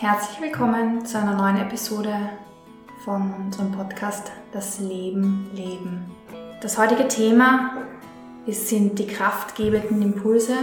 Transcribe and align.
Herzlich 0.00 0.40
willkommen 0.40 1.04
zu 1.04 1.18
einer 1.18 1.36
neuen 1.36 1.58
Episode 1.58 2.14
von 3.04 3.34
unserem 3.34 3.70
Podcast 3.70 4.32
Das 4.50 4.80
Leben 4.80 5.50
leben. 5.54 6.06
Das 6.62 6.78
heutige 6.78 7.06
Thema 7.06 7.76
sind 8.46 8.98
die 8.98 9.06
kraftgebenden 9.06 10.00
Impulse 10.00 10.54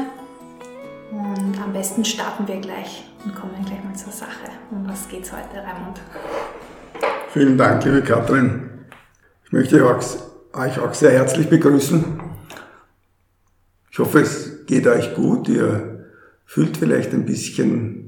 und 1.11 1.53
am 1.63 1.71
besten 1.71 2.03
starten 2.03 2.47
wir 2.47 2.59
gleich 2.59 3.07
und 3.25 3.35
kommen 3.35 3.63
gleich 3.63 3.83
mal 3.83 3.95
zur 3.95 4.11
Sache. 4.11 4.49
Um 4.71 4.89
was 4.89 5.07
geht 5.07 5.25
es 5.25 5.31
heute, 5.31 5.57
Raimund? 5.57 6.01
Vielen 7.31 7.59
Dank, 7.59 7.85
liebe 7.85 8.01
Katrin. 8.01 8.87
Ich 9.45 9.51
möchte 9.51 9.85
euch 9.85 10.79
auch 10.79 10.93
sehr 10.95 11.11
herzlich 11.11 11.47
begrüßen. 11.47 12.19
Ich 13.91 13.99
hoffe, 13.99 14.21
es 14.21 14.65
geht 14.65 14.87
euch 14.87 15.13
gut. 15.13 15.47
Ihr 15.47 16.07
fühlt 16.43 16.75
vielleicht 16.77 17.13
ein 17.13 17.25
bisschen 17.25 18.06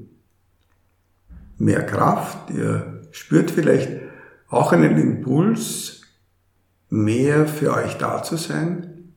mehr 1.59 1.85
Kraft, 1.85 2.49
ihr 2.51 3.07
spürt 3.11 3.51
vielleicht 3.51 3.91
auch 4.47 4.71
einen 4.71 4.97
Impuls, 4.97 6.01
mehr 6.89 7.47
für 7.47 7.73
euch 7.73 7.97
da 7.97 8.23
zu 8.23 8.37
sein, 8.37 9.13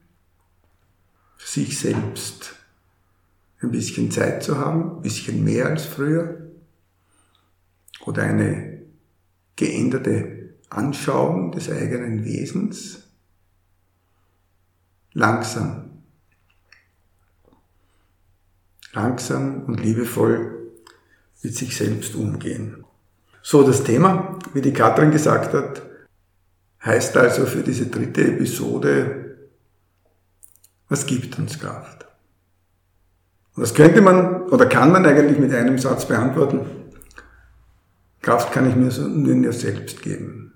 sich 1.39 1.79
selbst 1.79 2.57
ein 3.61 3.71
bisschen 3.71 4.11
Zeit 4.11 4.43
zu 4.43 4.59
haben, 4.59 4.97
ein 4.97 5.03
bisschen 5.03 5.43
mehr 5.45 5.67
als 5.67 5.87
früher 5.87 6.51
oder 8.05 8.25
eine 8.25 8.83
geänderte 9.57 10.55
Anschauung 10.69 11.53
des 11.53 11.71
eigenen 11.71 12.25
Wesens. 12.25 13.05
Langsam, 15.13 16.03
langsam 18.93 19.65
und 19.65 19.79
liebevoll 19.81 20.62
mit 21.43 21.57
sich 21.57 21.77
selbst 21.77 22.15
umgehen. 22.15 22.85
So, 23.43 23.63
das 23.65 23.83
Thema, 23.83 24.39
wie 24.55 24.61
die 24.61 24.73
Katrin 24.73 25.11
gesagt 25.11 25.53
hat, 25.53 25.83
heißt 26.85 27.17
also 27.17 27.47
für 27.47 27.63
diese 27.63 27.87
dritte 27.87 28.23
Episode, 28.23 29.37
was 30.89 31.07
gibt 31.07 31.39
uns 31.39 31.59
Kraft? 31.59 32.07
Und 33.55 33.63
das 33.63 33.75
könnte 33.75 34.01
man 34.01 34.43
oder 34.49 34.67
kann 34.67 34.93
man 34.93 35.05
eigentlich 35.05 35.39
mit 35.39 35.53
einem 35.53 35.79
Satz 35.79 36.07
beantworten. 36.07 36.61
Kraft 38.21 38.53
kann 38.53 38.69
ich 38.69 38.77
mir 38.77 38.91
nur 39.09 39.35
mir 39.35 39.53
selbst 39.53 40.03
geben. 40.03 40.53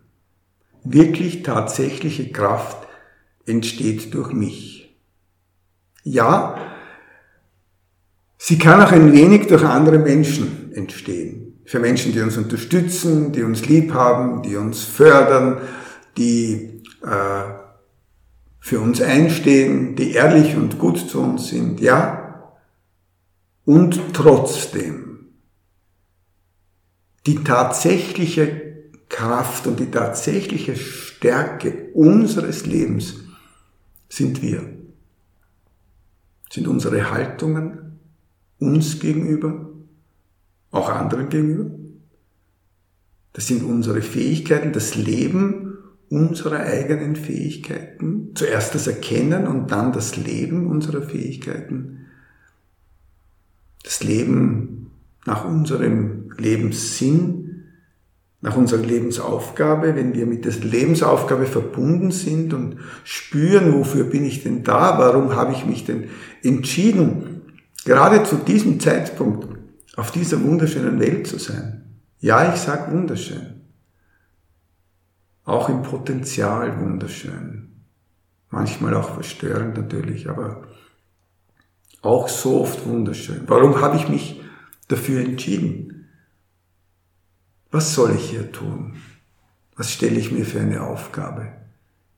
Wirklich 0.84 1.43
tatsächliche 1.43 2.31
Kraft 2.31 2.87
entsteht 3.45 4.15
durch 4.15 4.33
mich. 4.33 4.97
Ja, 6.05 6.56
sie 8.39 8.59
kann 8.59 8.81
auch 8.81 8.93
ein 8.93 9.12
wenig 9.12 9.48
durch 9.48 9.65
andere 9.65 9.98
Menschen 9.98 10.66
entstehen. 10.77 11.61
Für 11.65 11.79
Menschen, 11.79 12.13
die 12.13 12.21
uns 12.21 12.37
unterstützen, 12.37 13.33
die 13.33 13.43
uns 13.43 13.67
lieb 13.67 13.93
haben, 13.93 14.43
die 14.43 14.57
uns 14.57 14.85
fördern, 14.85 15.61
die 16.17 16.83
äh, 17.03 17.43
für 18.61 18.81
uns 18.81 19.01
einstehen, 19.01 19.97
die 19.97 20.13
ehrlich 20.13 20.57
und 20.57 20.79
gut 20.79 20.99
zu 20.99 21.21
uns 21.21 21.49
sind, 21.49 21.81
ja. 21.81 22.53
Und 23.65 24.01
trotzdem 24.13 25.07
die 27.27 27.43
tatsächliche 27.43 28.67
Kraft 29.09 29.67
und 29.67 29.81
die 29.81 29.91
tatsächliche 29.91 30.77
Stärke 30.77 31.91
unseres 31.95 32.67
Lebens 32.67 33.17
sind 34.09 34.43
wir. 34.43 34.63
Sind 36.50 36.69
unsere 36.69 37.11
Haltungen 37.11 37.99
uns 38.59 39.00
gegenüber, 39.00 39.69
auch 40.76 40.88
anderen 40.88 41.28
gegenüber. 41.28 41.70
Das 43.32 43.47
sind 43.47 43.62
unsere 43.62 44.00
Fähigkeiten, 44.00 44.72
das 44.72 44.94
Leben 44.94 45.78
unserer 46.09 46.60
eigenen 46.60 47.16
Fähigkeiten. 47.16 48.31
Zuerst 48.34 48.75
das 48.75 48.87
Erkennen 48.87 49.47
und 49.47 49.70
dann 49.70 49.92
das 49.92 50.16
Leben 50.16 50.66
unserer 50.66 51.03
Fähigkeiten. 51.03 52.06
Das 53.82 54.03
Leben 54.03 54.91
nach 55.26 55.44
unserem 55.44 56.31
Lebenssinn, 56.38 57.64
nach 58.41 58.56
unserer 58.56 58.82
Lebensaufgabe, 58.82 59.97
wenn 59.97 60.14
wir 60.14 60.26
mit 60.26 60.44
der 60.44 60.53
Lebensaufgabe 60.53 61.47
verbunden 61.47 62.12
sind 62.12 62.54
und 62.54 62.76
spüren, 63.03 63.75
wofür 63.75 64.04
bin 64.04 64.25
ich 64.25 64.43
denn 64.44 64.62
da, 64.62 64.98
warum 64.98 65.34
habe 65.34 65.53
ich 65.53 65.66
mich 65.66 65.84
denn 65.84 66.04
entschieden, 66.43 67.43
gerade 67.84 68.22
zu 68.22 68.37
diesem 68.37 68.78
Zeitpunkt 68.78 69.56
auf 69.97 70.11
dieser 70.11 70.43
wunderschönen 70.43 71.01
Welt 71.01 71.27
zu 71.27 71.39
sein. 71.39 72.01
Ja, 72.21 72.53
ich 72.53 72.61
sag 72.61 72.93
wunderschön. 72.93 73.62
Auch 75.45 75.69
im 75.69 75.83
Potenzial 75.83 76.81
wunderschön. 76.81 77.84
Manchmal 78.51 78.95
auch 78.95 79.15
verstörend 79.15 79.77
natürlich, 79.77 80.29
aber 80.29 80.69
auch 82.03 82.29
so 82.29 82.61
oft 82.61 82.87
wunderschön. 82.87 83.43
Warum 83.47 83.81
habe 83.81 83.97
ich 83.97 84.09
mich 84.09 84.41
dafür 84.89 85.21
entschieden? 85.25 86.09
Was 87.71 87.95
soll 87.95 88.15
ich 88.15 88.31
hier 88.31 88.53
tun? 88.53 88.97
Was 89.77 89.93
stelle 89.93 90.19
ich 90.19 90.31
mir 90.31 90.47
für 90.47 90.61
eine 90.61 90.83
Aufgabe? 90.83 91.53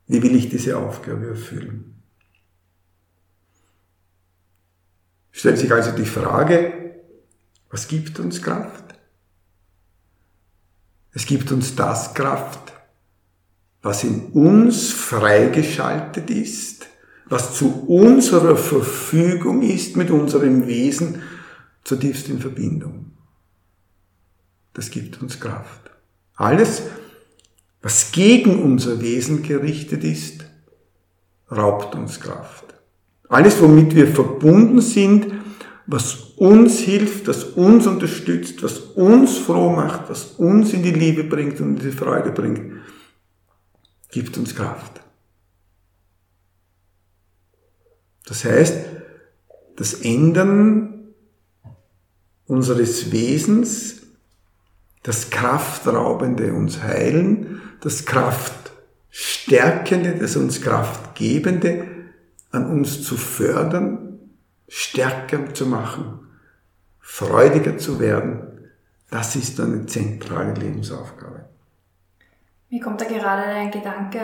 Wie 0.06 0.22
will 0.22 0.36
ich 0.36 0.48
diese 0.48 0.78
Aufgabe 0.78 1.28
erfüllen? 1.28 2.02
Stellt 5.32 5.58
sich 5.58 5.72
also 5.72 5.92
die 5.92 6.06
Frage, 6.06 6.77
was 7.70 7.88
gibt 7.88 8.18
uns 8.20 8.42
Kraft? 8.42 8.84
Es 11.12 11.26
gibt 11.26 11.50
uns 11.52 11.74
das 11.74 12.14
Kraft, 12.14 12.72
was 13.82 14.04
in 14.04 14.26
uns 14.26 14.92
freigeschaltet 14.92 16.30
ist, 16.30 16.86
was 17.26 17.54
zu 17.54 17.86
unserer 17.86 18.56
Verfügung 18.56 19.62
ist 19.62 19.96
mit 19.96 20.10
unserem 20.10 20.66
Wesen 20.66 21.22
zutiefst 21.84 22.28
in 22.28 22.40
Verbindung. 22.40 23.12
Das 24.74 24.90
gibt 24.90 25.20
uns 25.20 25.40
Kraft. 25.40 25.90
Alles, 26.34 26.82
was 27.82 28.12
gegen 28.12 28.62
unser 28.62 29.00
Wesen 29.00 29.42
gerichtet 29.42 30.04
ist, 30.04 30.44
raubt 31.50 31.94
uns 31.94 32.20
Kraft. 32.20 32.64
Alles, 33.28 33.60
womit 33.60 33.94
wir 33.94 34.06
verbunden 34.06 34.80
sind, 34.80 35.32
was 35.86 36.27
uns 36.38 36.78
hilft, 36.78 37.26
was 37.26 37.44
uns 37.44 37.86
unterstützt, 37.86 38.62
was 38.62 38.78
uns 38.78 39.38
froh 39.38 39.70
macht, 39.70 40.08
was 40.08 40.24
uns 40.38 40.72
in 40.72 40.82
die 40.82 40.92
Liebe 40.92 41.24
bringt 41.24 41.60
und 41.60 41.80
in 41.80 41.90
die 41.90 41.96
Freude 41.96 42.30
bringt, 42.30 42.80
gibt 44.10 44.38
uns 44.38 44.54
Kraft. 44.54 45.00
Das 48.26 48.44
heißt, 48.44 48.86
das 49.76 49.94
Ändern 49.94 51.14
unseres 52.46 53.10
Wesens, 53.10 54.02
das 55.02 55.30
Kraftraubende 55.30 56.52
uns 56.52 56.82
heilen, 56.82 57.62
das 57.80 58.04
Kraftstärkende, 58.04 60.16
das 60.16 60.36
uns 60.36 60.60
Kraftgebende 60.60 61.88
an 62.50 62.66
uns 62.66 63.02
zu 63.02 63.16
fördern, 63.16 64.18
stärker 64.68 65.54
zu 65.54 65.66
machen, 65.66 66.27
freudiger 67.08 67.78
zu 67.78 67.98
werden, 67.98 68.70
das 69.10 69.34
ist 69.34 69.58
eine 69.58 69.86
zentrale 69.86 70.52
Lebensaufgabe. 70.52 71.46
Mir 72.68 72.80
kommt 72.82 73.00
da 73.00 73.06
gerade 73.06 73.44
ein 73.44 73.70
Gedanke, 73.70 74.20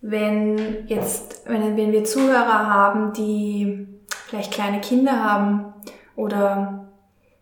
wenn 0.00 0.86
jetzt, 0.86 1.42
wenn, 1.46 1.76
wenn 1.76 1.92
wir 1.92 2.04
Zuhörer 2.04 2.70
haben, 2.70 3.12
die 3.12 3.88
vielleicht 4.08 4.52
kleine 4.52 4.80
Kinder 4.80 5.22
haben 5.22 5.74
oder 6.14 6.88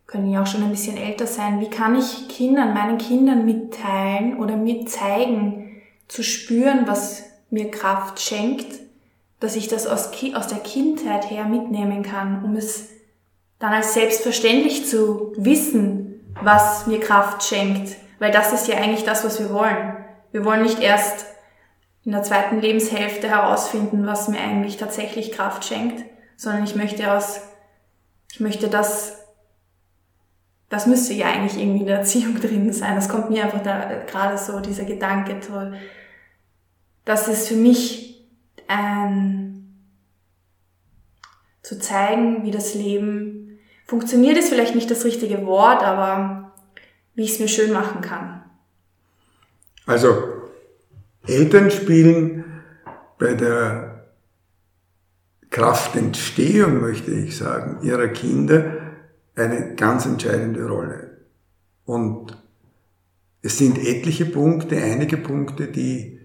können 0.07 0.31
ja 0.31 0.43
auch 0.43 0.47
schon 0.47 0.65
ein 0.65 0.71
bisschen 0.71 0.97
älter 0.97 1.27
sein, 1.27 1.61
wie 1.61 1.71
kann 1.71 1.95
ich 1.95 2.27
Kindern, 2.29 2.73
meinen 2.73 2.97
Kindern 2.97 3.45
mitteilen 3.45 4.39
oder 4.39 4.57
mitzeigen, 4.57 5.83
zu 6.09 6.25
spüren, 6.25 6.87
was 6.87 7.23
mir 7.51 7.71
Kraft 7.71 8.19
schenkt 8.19 8.88
dass 9.41 9.57
ich 9.57 9.69
das 9.69 9.87
aus, 9.87 10.11
aus 10.35 10.47
der 10.49 10.59
Kindheit 10.59 11.31
her 11.31 11.45
mitnehmen 11.45 12.03
kann, 12.03 12.45
um 12.45 12.57
es 12.57 12.89
dann 13.59 13.73
als 13.73 13.95
selbstverständlich 13.95 14.87
zu 14.87 15.33
wissen, 15.37 16.35
was 16.43 16.87
mir 16.87 17.01
Kraft 17.01 17.43
schenkt. 17.43 17.97
Weil 18.19 18.33
das 18.33 18.53
ist 18.53 18.69
ja 18.69 18.77
eigentlich 18.77 19.05
das, 19.05 19.25
was 19.25 19.39
wir 19.39 19.51
wollen. 19.51 19.97
Wir 20.33 20.45
wollen 20.45 20.63
nicht 20.63 20.81
erst 20.81 21.27
in 22.05 22.13
der 22.13 22.23
zweiten 22.23 22.61
Lebenshälfte 22.61 23.29
herausfinden, 23.29 24.07
was 24.07 24.29
mir 24.29 24.41
eigentlich 24.41 24.77
tatsächlich 24.77 25.33
Kraft 25.33 25.65
schenkt, 25.65 26.05
sondern 26.37 26.65
ich 26.65 26.75
möchte 26.75 27.13
aus, 27.13 27.41
ich 28.33 28.41
möchte 28.41 28.69
das, 28.69 29.19
das 30.69 30.87
müsste 30.87 31.15
ja 31.15 31.27
eigentlich 31.27 31.61
irgendwie 31.61 31.81
in 31.81 31.87
der 31.87 31.99
Erziehung 31.99 32.35
drin 32.41 32.73
sein. 32.73 32.97
Das 32.97 33.09
kommt 33.09 33.31
mir 33.31 33.45
einfach 33.45 33.63
da 33.63 34.03
gerade 34.07 34.39
so, 34.39 34.61
dieser 34.61 34.85
Gedanke 34.85 35.41
toll. 35.41 35.77
Das 37.05 37.29
ist 37.29 37.49
für 37.49 37.57
mich 37.57 38.18
ähm, 38.69 39.75
zu 41.63 41.79
zeigen, 41.79 42.45
wie 42.45 42.51
das 42.51 42.75
Leben 42.75 43.59
funktioniert 43.87 44.37
ist 44.37 44.51
vielleicht 44.51 44.75
nicht 44.75 44.91
das 44.91 45.05
richtige 45.05 45.47
Wort, 45.47 45.83
aber 45.83 46.53
wie 47.15 47.25
ich 47.25 47.33
es 47.33 47.41
mir 47.41 47.49
schön 47.49 47.73
machen 47.73 48.01
kann. 48.03 48.43
Also 49.87 50.13
Eltern 51.27 51.71
spielen 51.71 52.45
bei 53.19 53.35
der 53.35 54.05
Kraftentstehung, 55.51 56.81
möchte 56.81 57.11
ich 57.11 57.37
sagen, 57.37 57.79
ihrer 57.83 58.09
Kinder 58.09 58.77
eine 59.35 59.75
ganz 59.75 60.05
entscheidende 60.05 60.69
Rolle. 60.69 61.19
Und 61.87 62.37
es 63.41 63.57
sind 63.57 63.79
etliche 63.79 64.27
Punkte, 64.27 64.77
einige 64.77 65.17
Punkte, 65.17 65.69
die 65.69 66.18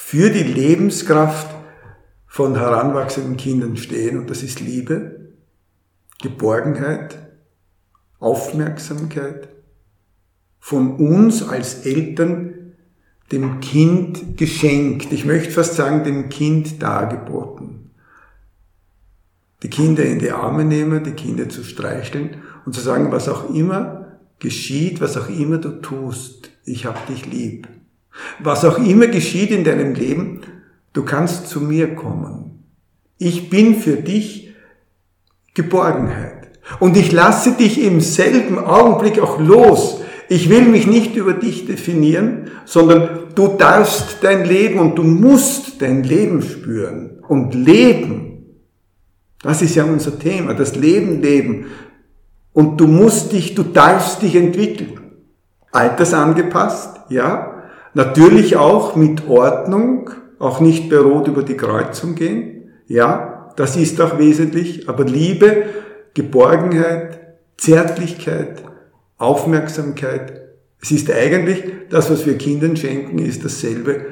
für 0.00 0.30
die 0.30 0.42
Lebenskraft 0.42 1.54
von 2.26 2.56
heranwachsenden 2.56 3.36
Kindern 3.36 3.76
stehen. 3.76 4.16
Und 4.16 4.30
das 4.30 4.42
ist 4.42 4.58
Liebe, 4.58 5.32
Geborgenheit, 6.22 7.18
Aufmerksamkeit, 8.18 9.48
von 10.60 10.96
uns 10.96 11.46
als 11.46 11.84
Eltern 11.84 12.72
dem 13.32 13.60
Kind 13.60 14.38
geschenkt. 14.38 15.12
Ich 15.12 15.26
möchte 15.26 15.50
fast 15.50 15.74
sagen, 15.74 16.04
dem 16.04 16.30
Kind 16.30 16.80
dargeboten. 16.80 17.90
Die 19.62 19.68
Kinder 19.68 20.04
in 20.04 20.20
die 20.20 20.30
Arme 20.30 20.64
nehmen, 20.64 21.04
die 21.04 21.12
Kinder 21.12 21.50
zu 21.50 21.62
streicheln 21.64 22.36
und 22.64 22.72
zu 22.72 22.80
sagen, 22.80 23.12
was 23.12 23.28
auch 23.28 23.52
immer 23.52 24.20
geschieht, 24.38 25.02
was 25.02 25.18
auch 25.18 25.28
immer 25.28 25.58
du 25.58 25.82
tust, 25.82 26.50
ich 26.64 26.86
hab 26.86 27.06
dich 27.08 27.26
lieb. 27.26 27.68
Was 28.38 28.64
auch 28.64 28.78
immer 28.78 29.06
geschieht 29.06 29.50
in 29.50 29.64
deinem 29.64 29.94
Leben, 29.94 30.40
du 30.92 31.04
kannst 31.04 31.48
zu 31.48 31.60
mir 31.60 31.94
kommen. 31.94 32.64
Ich 33.18 33.50
bin 33.50 33.76
für 33.76 33.96
dich 33.96 34.54
Geborgenheit. 35.54 36.50
Und 36.80 36.96
ich 36.96 37.12
lasse 37.12 37.52
dich 37.52 37.82
im 37.82 38.00
selben 38.00 38.58
Augenblick 38.58 39.18
auch 39.18 39.40
los. 39.40 40.02
Ich 40.28 40.50
will 40.50 40.62
mich 40.62 40.86
nicht 40.86 41.16
über 41.16 41.32
dich 41.32 41.66
definieren, 41.66 42.50
sondern 42.64 43.34
du 43.34 43.48
darfst 43.48 44.18
dein 44.20 44.44
Leben 44.44 44.78
und 44.78 44.96
du 44.96 45.02
musst 45.02 45.80
dein 45.80 46.04
Leben 46.04 46.42
spüren 46.42 47.22
und 47.26 47.54
leben. 47.54 48.28
Das 49.42 49.62
ist 49.62 49.74
ja 49.74 49.84
unser 49.84 50.18
Thema, 50.18 50.54
das 50.54 50.76
Leben 50.76 51.22
leben. 51.22 51.66
Und 52.52 52.78
du 52.80 52.86
musst 52.86 53.32
dich, 53.32 53.54
du 53.54 53.62
darfst 53.62 54.22
dich 54.22 54.34
entwickeln. 54.34 55.00
Altersangepasst, 55.72 57.00
ja. 57.08 57.57
Natürlich 57.98 58.54
auch 58.54 58.94
mit 58.94 59.26
Ordnung, 59.26 60.10
auch 60.38 60.60
nicht 60.60 60.88
bei 60.88 60.98
Rot 60.98 61.26
über 61.26 61.42
die 61.42 61.56
Kreuzung 61.56 62.14
gehen, 62.14 62.70
ja. 62.86 63.52
Das 63.56 63.74
ist 63.74 64.00
auch 64.00 64.20
wesentlich. 64.20 64.88
Aber 64.88 65.02
Liebe, 65.02 65.64
Geborgenheit, 66.14 67.18
Zärtlichkeit, 67.56 68.62
Aufmerksamkeit, 69.16 70.42
es 70.80 70.92
ist 70.92 71.10
eigentlich 71.10 71.64
das, 71.90 72.08
was 72.08 72.24
wir 72.24 72.38
Kindern 72.38 72.76
schenken, 72.76 73.18
ist 73.18 73.44
dasselbe, 73.44 74.06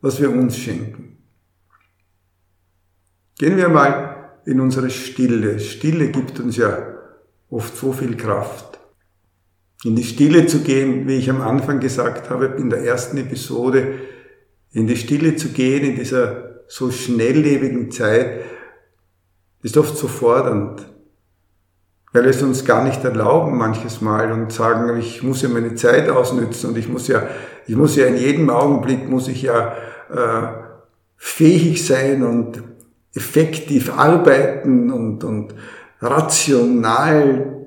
was 0.00 0.20
wir 0.20 0.28
uns 0.28 0.58
schenken. 0.58 1.18
Gehen 3.38 3.56
wir 3.56 3.68
mal 3.68 4.32
in 4.46 4.58
unsere 4.60 4.90
Stille. 4.90 5.60
Stille 5.60 6.08
gibt 6.08 6.40
uns 6.40 6.56
ja 6.56 6.76
oft 7.50 7.76
so 7.76 7.92
viel 7.92 8.16
Kraft. 8.16 8.80
In 9.84 9.96
die 9.96 10.04
Stille 10.04 10.46
zu 10.46 10.60
gehen, 10.60 11.08
wie 11.08 11.16
ich 11.16 11.28
am 11.28 11.40
Anfang 11.40 11.80
gesagt 11.80 12.30
habe, 12.30 12.54
in 12.58 12.70
der 12.70 12.84
ersten 12.84 13.16
Episode, 13.16 13.94
in 14.72 14.86
die 14.86 14.96
Stille 14.96 15.36
zu 15.36 15.48
gehen, 15.48 15.84
in 15.84 15.96
dieser 15.96 16.62
so 16.68 16.90
schnelllebigen 16.90 17.90
Zeit, 17.90 18.42
ist 19.62 19.76
oft 19.76 19.96
so 19.96 20.08
fordernd 20.08 20.86
weil 22.12 22.24
wir 22.24 22.30
es 22.30 22.42
uns 22.42 22.64
gar 22.64 22.84
nicht 22.84 23.02
erlauben 23.04 23.56
manches 23.56 24.00
Mal 24.00 24.32
und 24.32 24.52
sagen, 24.52 24.96
ich 24.98 25.22
muss 25.22 25.42
ja 25.42 25.48
meine 25.48 25.74
Zeit 25.74 26.10
ausnützen 26.10 26.70
und 26.70 26.78
ich 26.78 26.88
muss 26.88 27.08
ja, 27.08 27.22
ich 27.66 27.74
muss 27.74 27.96
ja 27.96 28.06
in 28.06 28.16
jedem 28.16 28.50
Augenblick 28.50 29.08
muss 29.08 29.28
ich 29.28 29.42
ja 29.42 29.72
äh, 30.10 30.48
fähig 31.16 31.86
sein 31.86 32.22
und 32.22 32.62
effektiv 33.14 33.92
arbeiten 33.96 34.90
und, 34.90 35.24
und 35.24 35.54
rational 36.00 37.61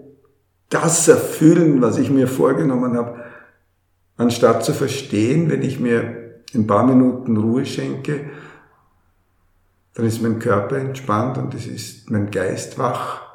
das 0.76 1.08
erfüllen, 1.08 1.82
was 1.82 1.98
ich 1.98 2.10
mir 2.10 2.28
vorgenommen 2.28 2.98
habe, 2.98 3.24
anstatt 4.18 4.64
zu 4.64 4.74
verstehen, 4.74 5.50
wenn 5.50 5.62
ich 5.62 5.80
mir 5.80 6.42
ein 6.54 6.68
paar 6.68 6.86
Minuten 6.86 7.38
Ruhe 7.38 7.66
schenke, 7.66 8.30
dann 9.94 10.06
ist 10.06 10.22
mein 10.22 10.40
Körper 10.40 10.78
entspannt 10.78 11.38
und 11.38 11.54
es 11.54 11.66
ist 11.68 12.10
mein 12.10 12.30
Geist 12.32 12.78
wach 12.78 13.26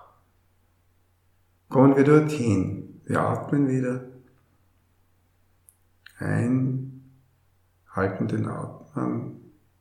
Kommen 1.70 1.96
wir 1.96 2.02
dorthin. 2.02 3.00
Wir 3.04 3.20
atmen 3.20 3.68
wieder. 3.68 4.04
Ein, 6.18 7.12
halten 7.94 8.26
den 8.26 8.46
Atem 8.46 9.40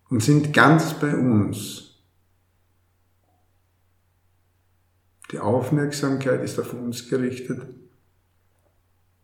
und 0.09 0.23
sind 0.23 0.53
ganz 0.53 0.94
bei 0.94 1.13
uns. 1.15 1.88
Die 5.31 5.39
Aufmerksamkeit 5.39 6.43
ist 6.43 6.59
auf 6.59 6.73
uns 6.73 7.07
gerichtet 7.09 7.61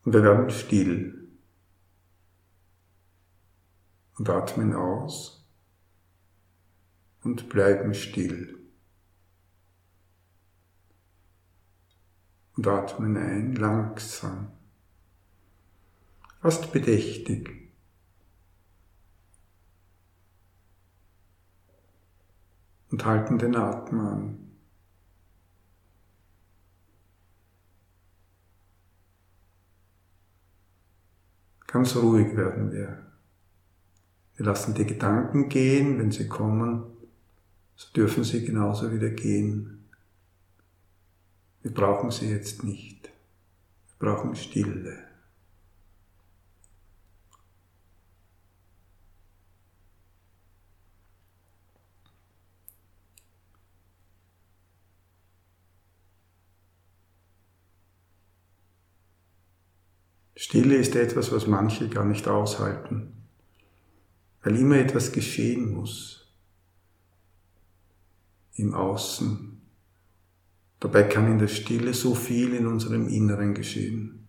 und 0.04 0.13
wir 0.13 0.24
werden 0.24 0.50
still 0.50 1.28
und 4.18 4.30
atmen 4.30 4.74
aus 4.74 5.46
und 7.24 7.50
bleiben 7.50 7.94
still. 7.94 8.56
und 12.58 12.68
atmen 12.68 13.18
ein 13.18 13.56
langsam, 13.56 14.51
fast 16.42 16.72
bedächtig. 16.72 17.63
Und 22.92 23.04
halten 23.04 23.38
den 23.38 23.56
Atem 23.56 24.00
an. 24.00 24.45
Ganz 31.67 31.95
ruhig 31.95 32.36
werden 32.36 32.72
wir. 32.72 33.05
Wir 34.36 34.45
lassen 34.45 34.74
die 34.74 34.86
Gedanken 34.86 35.50
gehen, 35.50 35.98
wenn 35.98 36.12
sie 36.12 36.27
kommen, 36.27 36.84
so 37.75 37.91
dürfen 37.93 38.24
sie 38.24 38.45
genauso 38.45 38.91
wieder 38.91 39.10
gehen. 39.10 39.86
Wir 41.62 41.74
brauchen 41.74 42.12
sie 42.12 42.29
jetzt 42.29 42.63
nicht. 42.63 43.10
Wir 43.98 44.07
brauchen 44.07 44.36
Stille. 44.36 45.05
Stille 60.36 60.75
ist 60.75 60.96
etwas, 60.96 61.32
was 61.32 61.48
manche 61.48 61.89
gar 61.89 62.06
nicht 62.06 62.27
aushalten, 62.27 63.13
weil 64.44 64.58
immer 64.58 64.77
etwas 64.77 65.12
geschehen 65.12 65.72
muss 65.72 66.27
im 68.56 68.74
Außen, 68.74 69.56
Dabei 70.86 71.01
kann 71.01 71.32
in 71.32 71.39
der 71.39 71.48
Stille 71.48 71.96
so 71.96 72.13
viel 72.13 72.54
in 72.54 72.68
unserem 72.68 73.08
Inneren 73.08 73.56
geschehen. 73.56 74.27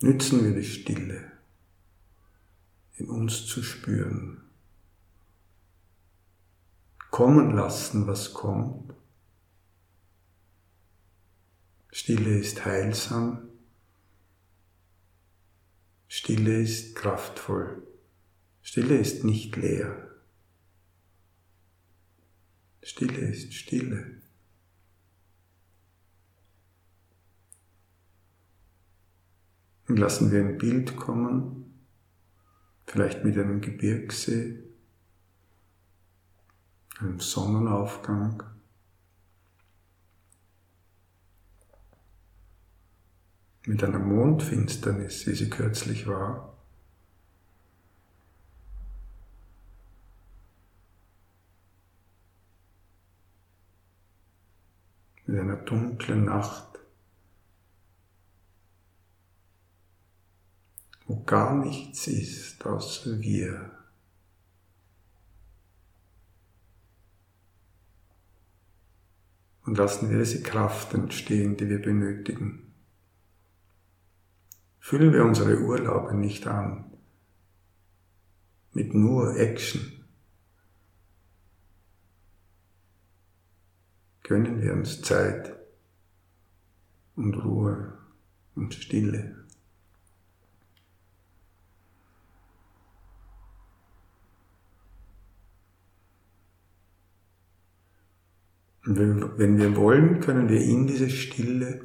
Nützen 0.00 0.44
wir 0.44 0.54
die 0.54 0.64
Stille, 0.64 1.30
in 2.96 3.08
uns 3.08 3.46
zu 3.46 3.62
spüren. 3.62 4.42
Kommen 7.12 7.54
lassen, 7.54 8.08
was 8.08 8.34
kommt. 8.34 8.94
Stille 11.90 12.38
ist 12.38 12.64
heilsam. 12.64 13.48
Stille 16.06 16.60
ist 16.60 16.94
kraftvoll. 16.94 17.82
Stille 18.62 18.98
ist 18.98 19.24
nicht 19.24 19.56
leer. 19.56 20.10
Stille 22.82 23.28
ist 23.28 23.54
Stille. 23.54 24.20
Und 29.88 29.98
lassen 29.98 30.30
wir 30.30 30.40
ein 30.40 30.58
Bild 30.58 30.96
kommen, 30.96 31.86
vielleicht 32.86 33.24
mit 33.24 33.38
einem 33.38 33.62
Gebirgssee, 33.62 34.62
einem 36.98 37.20
Sonnenaufgang. 37.20 38.57
mit 43.68 43.84
einer 43.84 43.98
Mondfinsternis, 43.98 45.26
wie 45.26 45.34
sie 45.34 45.50
kürzlich 45.50 46.06
war. 46.06 46.56
Mit 55.26 55.38
einer 55.38 55.56
dunklen 55.56 56.24
Nacht, 56.24 56.78
wo 61.06 61.22
gar 61.24 61.54
nichts 61.54 62.06
ist 62.06 62.64
außer 62.64 63.20
wir. 63.20 63.70
Und 69.66 69.76
lassen 69.76 70.08
wir 70.08 70.20
diese 70.20 70.42
Kraft 70.42 70.94
entstehen, 70.94 71.58
die 71.58 71.68
wir 71.68 71.82
benötigen. 71.82 72.67
Füllen 74.88 75.12
wir 75.12 75.22
unsere 75.22 75.58
Urlaube 75.58 76.14
nicht 76.14 76.46
an 76.46 76.90
mit 78.72 78.94
nur 78.94 79.36
Action. 79.36 80.02
Gönnen 84.22 84.62
wir 84.62 84.72
uns 84.72 85.02
Zeit 85.02 85.54
und 87.16 87.34
Ruhe 87.34 87.98
und 88.54 88.72
Stille. 88.72 89.44
Und 98.86 99.38
wenn 99.38 99.58
wir 99.58 99.76
wollen, 99.76 100.20
können 100.20 100.48
wir 100.48 100.62
in 100.62 100.86
diese 100.86 101.10
Stille 101.10 101.82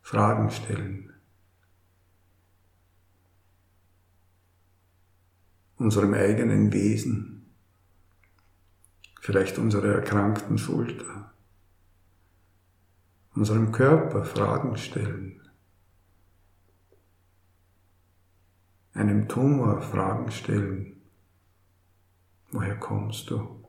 Fragen 0.00 0.50
stellen. 0.50 1.08
Unserem 5.78 6.12
eigenen 6.14 6.72
Wesen, 6.72 7.46
vielleicht 9.20 9.58
unserer 9.58 9.94
erkrankten 9.94 10.58
Schulter, 10.58 11.32
unserem 13.34 13.70
Körper 13.70 14.24
Fragen 14.24 14.76
stellen, 14.76 15.40
einem 18.92 19.28
Tumor 19.28 19.80
Fragen 19.80 20.32
stellen. 20.32 21.00
Woher 22.50 22.76
kommst 22.76 23.30
du? 23.30 23.64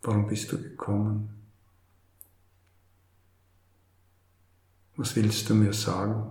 Warum 0.00 0.26
bist 0.26 0.50
du 0.52 0.56
gekommen? 0.56 1.34
Was 4.96 5.14
willst 5.14 5.50
du 5.50 5.54
mir 5.54 5.74
sagen? 5.74 6.30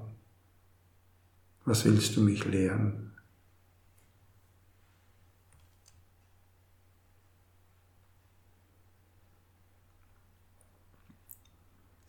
Was 1.66 1.86
willst 1.86 2.16
du 2.16 2.22
mich 2.22 2.44
lehren? 2.46 3.07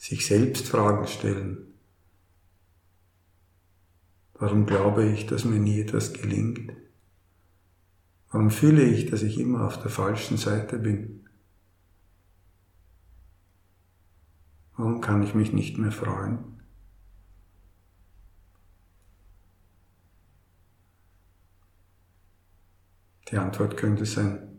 Sich 0.08 0.24
selbst 0.24 0.66
Fragen 0.66 1.06
stellen. 1.06 1.74
Warum 4.32 4.64
glaube 4.64 5.04
ich, 5.04 5.26
dass 5.26 5.44
mir 5.44 5.58
nie 5.58 5.82
etwas 5.82 6.14
gelingt? 6.14 6.72
Warum 8.30 8.50
fühle 8.50 8.84
ich, 8.84 9.10
dass 9.10 9.20
ich 9.20 9.38
immer 9.38 9.66
auf 9.66 9.82
der 9.82 9.90
falschen 9.90 10.38
Seite 10.38 10.78
bin? 10.78 11.28
Warum 14.78 15.02
kann 15.02 15.22
ich 15.22 15.34
mich 15.34 15.52
nicht 15.52 15.76
mehr 15.76 15.92
freuen? 15.92 16.62
Die 23.30 23.36
Antwort 23.36 23.76
könnte 23.76 24.06
sein, 24.06 24.58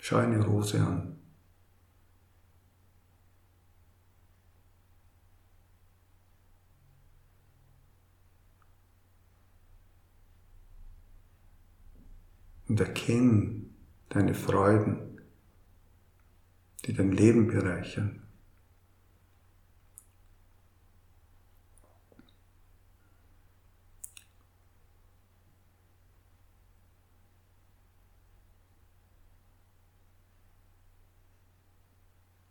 schau 0.00 0.16
eine 0.16 0.42
Rose 0.42 0.80
an. 0.80 1.17
Und 12.68 12.80
erkenne 12.80 13.62
deine 14.10 14.34
Freuden 14.34 15.08
die 16.88 16.94
dein 16.94 17.12
Leben 17.12 17.48
bereichern. 17.48 18.22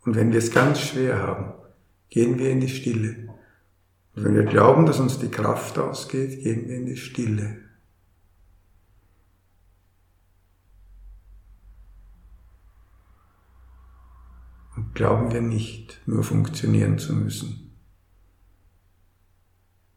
Und 0.06 0.16
wenn 0.16 0.32
wir 0.32 0.38
es 0.38 0.52
ganz 0.52 0.80
schwer 0.80 1.22
haben, 1.22 1.54
gehen 2.10 2.38
wir 2.38 2.52
in 2.52 2.62
die 2.62 2.70
Stille. 2.70 3.28
Und 4.16 4.24
wenn 4.24 4.36
wir 4.36 4.46
glauben, 4.46 4.86
dass 4.86 5.00
uns 5.00 5.20
die 5.20 5.30
Kraft 5.30 5.78
ausgeht, 5.80 6.44
gehen 6.44 6.70
wir 6.70 6.78
in 6.78 6.86
die 6.86 6.96
Stille. 6.96 7.67
Glauben 14.98 15.32
wir 15.32 15.42
nicht, 15.42 16.02
nur 16.08 16.24
funktionieren 16.24 16.98
zu 16.98 17.14
müssen. 17.14 17.72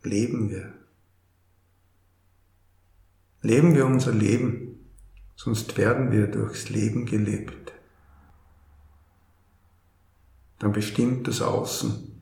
Leben 0.03 0.51
wir. 0.51 0.75
Leben 3.41 3.75
wir 3.75 3.87
unser 3.87 4.13
Leben, 4.13 4.79
sonst 5.37 5.79
werden 5.79 6.13
wir 6.13 6.27
durchs 6.27 6.69
Leben 6.69 7.07
gelebt. 7.07 7.73
Dann 10.59 10.73
bestimmt 10.73 11.27
das 11.27 11.41
Außen, 11.41 12.21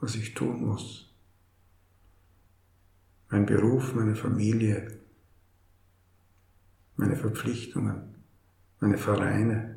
was 0.00 0.16
ich 0.16 0.34
tun 0.34 0.66
muss. 0.66 1.14
Mein 3.30 3.46
Beruf, 3.46 3.94
meine 3.94 4.16
Familie, 4.16 4.98
meine 6.96 7.14
Verpflichtungen, 7.14 8.16
meine 8.80 8.98
Vereine, 8.98 9.71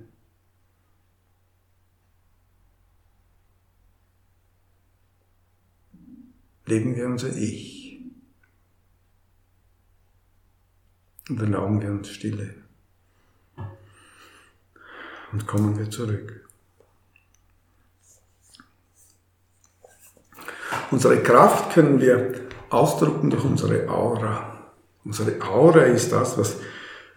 leben 6.66 6.96
wir 6.96 7.06
unser 7.06 7.36
Ich 7.36 8.00
und 11.30 11.40
erlauben 11.40 11.82
wir 11.82 11.90
uns 11.92 12.10
Stille 12.10 12.56
und 15.32 15.48
kommen 15.48 15.78
wir 15.78 15.90
zurück. 15.90 16.48
Unsere 20.92 21.22
Kraft 21.24 21.74
können 21.74 22.00
wir 22.00 22.48
ausdrücken 22.70 23.30
durch 23.30 23.44
unsere 23.44 23.90
Aura. 23.90 24.72
Unsere 25.04 25.42
Aura 25.42 25.84
ist 25.84 26.12
das, 26.12 26.38
was 26.38 26.58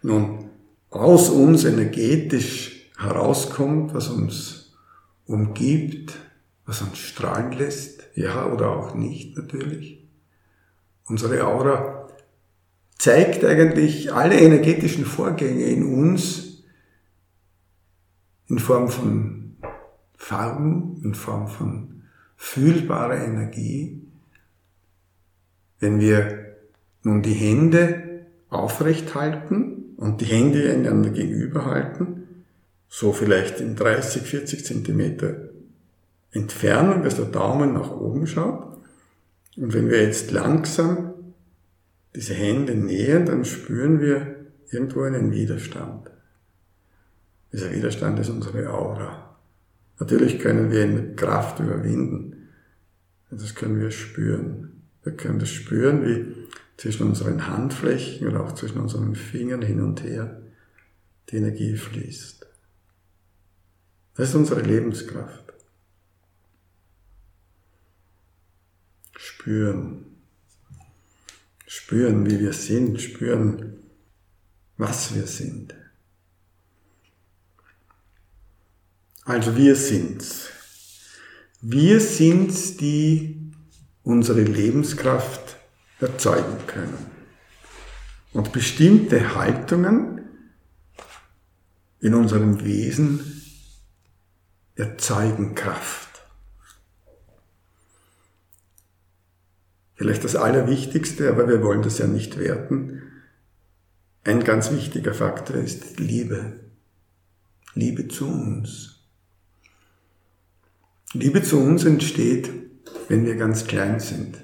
nun 0.02 0.50
aus 0.90 1.28
uns 1.28 1.64
energetisch 1.64 2.90
herauskommt, 2.99 3.95
was 3.95 4.09
uns 4.09 4.73
umgibt, 5.26 6.17
was 6.67 6.83
uns 6.83 6.99
strahlen 6.99 7.52
lässt, 7.52 7.98
ja 8.18 8.46
oder 8.46 8.70
auch 8.70 8.94
nicht 8.94 9.37
natürlich. 9.37 10.06
Unsere 11.04 11.46
Aura 11.46 12.08
zeigt 12.98 13.44
eigentlich 13.44 14.12
alle 14.12 14.38
energetischen 14.38 15.04
Vorgänge 15.04 15.64
in 15.64 15.84
uns 15.84 16.64
in 18.48 18.58
Form 18.58 18.88
von 18.88 19.56
Farben, 20.16 21.00
in 21.04 21.14
Form 21.14 21.48
von 21.48 22.02
fühlbarer 22.37 23.25
Energie. 23.25 24.02
Wenn 25.78 26.00
wir 26.00 26.56
nun 27.02 27.22
die 27.22 27.34
Hände 27.34 28.26
aufrecht 28.48 29.14
halten 29.14 29.94
und 29.96 30.20
die 30.20 30.26
Hände 30.26 30.72
einander 30.72 31.10
gegenüber 31.10 31.66
halten, 31.66 32.26
so 32.88 33.12
vielleicht 33.12 33.60
in 33.60 33.76
30, 33.76 34.22
40 34.22 34.64
Zentimeter 34.64 35.48
Entfernung, 36.38 37.02
dass 37.02 37.16
der 37.16 37.26
Daumen 37.26 37.75
nach 37.75 37.90
oben 37.90 38.26
schaut. 38.26 38.78
Und 39.57 39.75
wenn 39.75 39.88
wir 39.88 40.02
jetzt 40.02 40.30
langsam 40.30 41.14
diese 42.14 42.35
Hände 42.35 42.75
nähern, 42.75 43.26
dann 43.26 43.45
spüren 43.45 44.00
wir 44.00 44.37
irgendwo 44.71 45.02
einen 45.02 45.33
Widerstand. 45.33 46.11
Dieser 47.52 47.73
Widerstand 47.73 48.18
ist 48.18 48.28
unsere 48.28 48.71
Aura. 48.71 49.37
Natürlich 49.99 50.38
können 50.38 50.71
wir 50.71 50.85
ihn 50.85 50.95
mit 50.95 51.16
Kraft 51.16 51.61
überwinden. 51.61 52.49
Das 53.30 53.54
können 53.54 53.80
wir 53.80 53.90
spüren. 53.90 54.83
Wir 55.02 55.12
können 55.12 55.38
das 55.38 55.50
spüren, 55.50 56.04
wie 56.04 56.35
zwischen 56.76 57.09
unseren 57.09 57.49
Handflächen 57.49 58.28
oder 58.28 58.45
auch 58.45 58.54
zwischen 58.54 58.80
unseren 58.80 59.14
Fingern 59.14 59.62
hin 59.62 59.80
und 59.80 60.02
her 60.04 60.42
die 61.28 61.37
Energie 61.37 61.76
fließt. 61.76 62.47
Das 64.14 64.30
ist 64.30 64.35
unsere 64.35 64.62
Lebenskraft. 64.62 65.48
Spüren. 69.18 70.06
Spüren, 71.66 72.25
wie 72.25 72.38
wir 72.40 72.52
sind, 72.54 73.00
spüren, 73.00 73.75
was 74.78 75.14
wir 75.14 75.26
sind. 75.26 75.75
Also 79.25 79.56
wir 79.56 79.76
sind's. 79.76 80.48
Wir 81.60 82.00
sind's, 82.00 82.76
die 82.76 83.52
unsere 84.02 84.42
Lebenskraft 84.42 85.56
erzeugen 86.00 86.66
können. 86.66 87.06
Und 88.32 88.52
bestimmte 88.52 89.34
Haltungen 89.34 90.22
in 92.00 92.14
unserem 92.14 92.64
Wesen 92.64 93.42
erzeugen 94.76 95.56
Kraft. 95.56 96.08
Vielleicht 99.99 100.23
das 100.23 100.37
Allerwichtigste, 100.37 101.28
aber 101.28 101.49
wir 101.49 101.61
wollen 101.61 101.83
das 101.83 101.99
ja 101.99 102.07
nicht 102.07 102.38
werten. 102.38 103.02
Ein 104.23 104.45
ganz 104.45 104.71
wichtiger 104.71 105.12
Faktor 105.12 105.57
ist 105.57 105.99
Liebe. 105.99 106.61
Liebe 107.75 108.07
zu 108.07 108.28
uns. 108.28 109.00
Liebe 111.12 111.43
zu 111.43 111.59
uns 111.59 111.85
entsteht, 111.85 112.49
wenn 113.09 113.26
wir 113.26 113.35
ganz 113.35 113.67
klein 113.67 113.99
sind. 113.99 114.38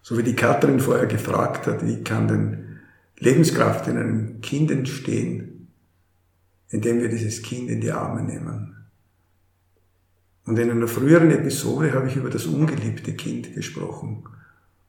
So 0.00 0.16
wie 0.16 0.22
die 0.22 0.34
Katrin 0.36 0.80
vorher 0.80 1.06
gefragt 1.06 1.66
hat, 1.66 1.86
wie 1.86 2.02
kann 2.02 2.28
denn 2.28 2.80
Lebenskraft 3.18 3.86
in 3.88 3.98
einem 3.98 4.40
Kind 4.40 4.70
entstehen, 4.70 5.68
indem 6.70 7.02
wir 7.02 7.10
dieses 7.10 7.42
Kind 7.42 7.68
in 7.68 7.82
die 7.82 7.92
Arme 7.92 8.22
nehmen. 8.22 8.74
Und 10.46 10.58
in 10.58 10.70
einer 10.70 10.88
früheren 10.88 11.30
Episode 11.30 11.92
habe 11.92 12.08
ich 12.08 12.16
über 12.16 12.30
das 12.30 12.46
ungeliebte 12.46 13.12
Kind 13.12 13.54
gesprochen. 13.54 14.24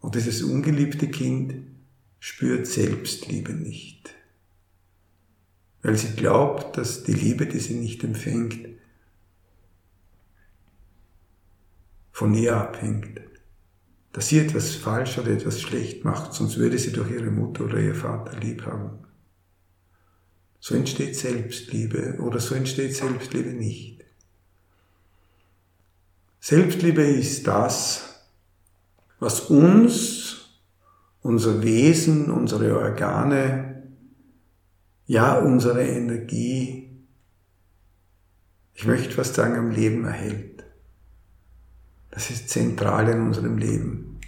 Und 0.03 0.15
dieses 0.15 0.43
ungeliebte 0.43 1.07
Kind 1.07 1.55
spürt 2.19 2.67
Selbstliebe 2.67 3.53
nicht. 3.53 4.13
Weil 5.81 5.95
sie 5.95 6.09
glaubt, 6.09 6.75
dass 6.77 7.05
die 7.05 7.13
Liebe, 7.13 7.45
die 7.45 7.59
sie 7.59 7.75
nicht 7.75 8.03
empfängt, 8.03 8.67
von 12.11 12.33
ihr 12.33 12.57
abhängt. 12.57 13.21
Dass 14.11 14.27
sie 14.27 14.39
etwas 14.39 14.75
falsch 14.75 15.17
oder 15.19 15.31
etwas 15.31 15.61
schlecht 15.61 16.03
macht, 16.03 16.33
sonst 16.33 16.57
würde 16.57 16.77
sie 16.77 16.91
doch 16.91 17.09
ihre 17.09 17.31
Mutter 17.31 17.63
oder 17.63 17.79
ihr 17.79 17.95
Vater 17.95 18.37
lieb 18.37 18.65
haben. 18.65 19.05
So 20.59 20.75
entsteht 20.75 21.15
Selbstliebe 21.15 22.17
oder 22.19 22.41
so 22.41 22.55
entsteht 22.55 22.93
Selbstliebe 22.93 23.53
nicht. 23.53 24.03
Selbstliebe 26.41 27.03
ist 27.03 27.47
das, 27.47 28.12
was 29.23 29.39
uns, 29.41 30.49
unser 31.21 31.63
Wesen, 31.63 32.29
unsere 32.29 32.77
Organe, 32.77 33.83
ja 35.05 35.39
unsere 35.39 35.81
Energie, 35.87 36.89
ich 38.73 38.85
möchte 38.85 39.13
fast 39.13 39.35
sagen, 39.35 39.55
am 39.55 39.71
Leben 39.71 40.03
erhält. 40.03 40.65
Das 42.11 42.29
ist 42.29 42.49
zentral 42.49 43.07
in 43.07 43.21
unserem 43.21 43.57
Leben. 43.57 44.19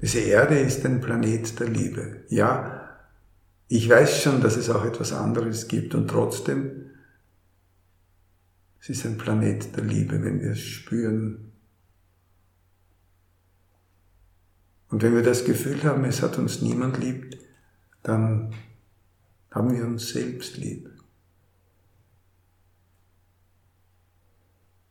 Diese 0.00 0.20
Erde 0.20 0.58
ist 0.58 0.84
ein 0.84 1.00
Planet 1.00 1.58
der 1.58 1.68
Liebe. 1.68 2.24
Ja, 2.28 2.88
ich 3.68 3.88
weiß 3.88 4.22
schon, 4.22 4.42
dass 4.42 4.56
es 4.56 4.70
auch 4.70 4.84
etwas 4.84 5.12
anderes 5.12 5.66
gibt 5.66 5.94
und 5.94 6.08
trotzdem, 6.08 6.90
es 8.80 8.90
ist 8.90 9.06
ein 9.06 9.18
Planet 9.18 9.74
der 9.76 9.84
Liebe, 9.84 10.22
wenn 10.22 10.40
wir 10.40 10.52
es 10.52 10.60
spüren, 10.60 11.53
Und 14.90 15.02
wenn 15.02 15.14
wir 15.14 15.22
das 15.22 15.44
Gefühl 15.44 15.82
haben, 15.84 16.04
es 16.04 16.22
hat 16.22 16.38
uns 16.38 16.62
niemand 16.62 16.98
liebt, 16.98 17.38
dann 18.02 18.54
haben 19.50 19.72
wir 19.72 19.84
uns 19.84 20.08
selbst 20.08 20.56
lieb. 20.56 20.90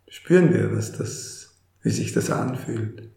Spüren 0.08 0.54
wir, 0.54 0.76
was 0.76 0.92
das, 0.94 1.56
wie 1.82 1.90
sich 1.90 2.14
das 2.14 2.30
anfühlt, 2.30 3.10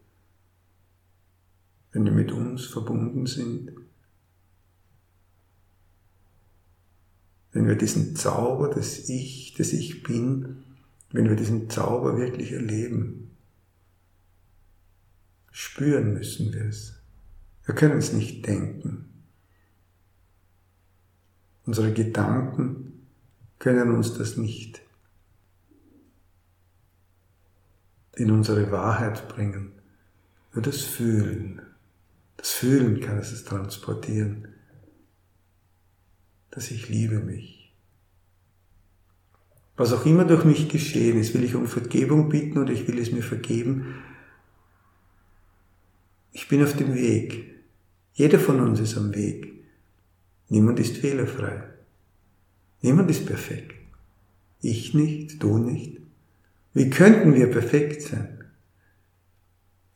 wenn 1.92 2.04
wir 2.04 2.12
mit 2.12 2.32
uns 2.32 2.66
verbunden 2.66 3.26
sind. 3.26 3.72
Wenn 7.52 7.68
wir 7.68 7.76
diesen 7.76 8.16
Zauber 8.16 8.68
des 8.68 9.08
Ich, 9.08 9.54
des 9.54 9.72
Ich 9.72 10.02
bin, 10.02 10.64
wenn 11.12 11.28
wir 11.28 11.36
diesen 11.36 11.70
Zauber 11.70 12.18
wirklich 12.18 12.52
erleben. 12.52 13.25
Spüren 15.58 16.12
müssen 16.12 16.52
wir 16.52 16.66
es. 16.66 17.00
Wir 17.64 17.74
können 17.74 17.96
es 17.96 18.12
nicht 18.12 18.46
denken. 18.46 19.06
Unsere 21.64 21.94
Gedanken 21.94 23.06
können 23.58 23.94
uns 23.94 24.12
das 24.18 24.36
nicht 24.36 24.82
in 28.16 28.30
unsere 28.32 28.70
Wahrheit 28.70 29.30
bringen. 29.30 29.72
Nur 30.52 30.62
das 30.62 30.82
Fühlen. 30.82 31.62
Das 32.36 32.52
Fühlen 32.52 33.00
kann 33.00 33.16
es 33.16 33.42
transportieren, 33.42 34.48
dass 36.50 36.70
ich 36.70 36.90
liebe 36.90 37.20
mich. 37.20 37.74
Was 39.78 39.94
auch 39.94 40.04
immer 40.04 40.26
durch 40.26 40.44
mich 40.44 40.68
geschehen 40.68 41.18
ist, 41.18 41.32
will 41.32 41.44
ich 41.44 41.54
um 41.54 41.66
Vergebung 41.66 42.28
bitten 42.28 42.58
oder 42.58 42.74
ich 42.74 42.86
will 42.86 42.98
es 42.98 43.10
mir 43.10 43.22
vergeben, 43.22 44.02
ich 46.36 46.48
bin 46.48 46.62
auf 46.62 46.76
dem 46.76 46.94
Weg. 46.94 47.46
Jeder 48.12 48.38
von 48.38 48.60
uns 48.60 48.78
ist 48.78 48.98
am 48.98 49.14
Weg. 49.14 49.64
Niemand 50.50 50.78
ist 50.78 50.98
fehlerfrei. 50.98 51.62
Niemand 52.82 53.10
ist 53.10 53.24
perfekt. 53.24 53.74
Ich 54.60 54.92
nicht, 54.92 55.42
du 55.42 55.56
nicht. 55.56 55.96
Wie 56.74 56.90
könnten 56.90 57.34
wir 57.34 57.46
perfekt 57.46 58.02
sein? 58.02 58.44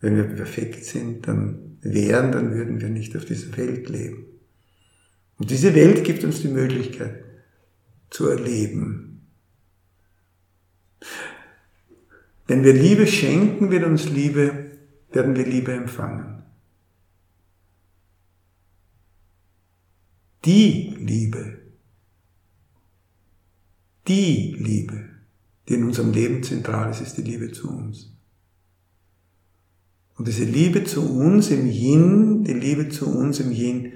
Wenn 0.01 0.17
wir 0.17 0.25
perfekt 0.25 0.83
sind, 0.87 1.29
dann 1.29 1.77
wären, 1.83 2.33
dann 2.33 2.55
würden 2.55 2.81
wir 2.81 2.89
nicht 2.89 3.15
auf 3.19 3.27
dieser 3.27 3.55
Welt 3.59 3.91
leben. 3.91 4.25
Und 5.37 5.51
diese 5.51 5.75
Welt 5.75 6.05
gibt 6.05 6.25
uns 6.25 6.41
die 6.41 6.49
Möglichkeit 6.49 7.23
zu 8.09 8.29
erleben. 8.29 9.27
Wenn 12.47 12.65
wir 12.65 12.73
Liebe 12.73 13.07
schenken, 13.07 13.71
wird 13.71 13.85
uns 13.85 14.09
Liebe 14.09 14.71
werden 15.13 15.37
wir 15.37 15.45
Liebe 15.45 15.73
empfangen. 15.73 16.30
Die 20.45 20.95
Liebe, 20.99 21.59
die 24.09 24.57
Liebe, 24.59 25.05
die 25.69 25.75
in 25.75 25.85
unserem 25.85 26.13
Leben 26.13 26.43
zentral 26.43 26.91
ist, 26.91 27.03
ist 27.03 27.19
die 27.19 27.23
Liebe 27.23 27.53
zu 27.53 27.69
uns. 27.69 28.11
Und 30.17 30.29
diese 30.29 30.45
Liebe 30.45 30.85
zu 30.85 31.03
uns 31.03 31.51
im 31.51 31.67
Yin, 31.67 32.45
die 32.45 32.55
Liebe 32.55 32.89
zu 32.89 33.07
uns 33.07 33.41
im 33.41 33.53
Yin, 33.53 33.93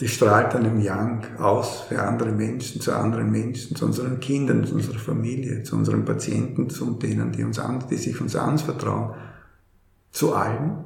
die 0.00 0.08
strahlt 0.08 0.54
dann 0.54 0.64
im 0.64 0.80
Yang 0.80 1.36
aus 1.38 1.82
für 1.82 2.02
andere 2.02 2.32
Menschen, 2.32 2.80
zu 2.80 2.92
anderen 2.92 3.30
Menschen, 3.30 3.76
zu 3.76 3.86
unseren 3.86 4.20
Kindern, 4.20 4.64
zu 4.64 4.74
unserer 4.74 4.98
Familie, 4.98 5.62
zu 5.62 5.76
unseren 5.76 6.04
Patienten, 6.04 6.70
zu 6.70 6.92
denen, 6.92 7.32
die, 7.32 7.44
uns 7.44 7.58
an, 7.58 7.84
die 7.90 7.96
sich 7.96 8.20
uns 8.20 8.34
anvertrauen 8.34 9.14
zu 10.10 10.34
allen, 10.34 10.84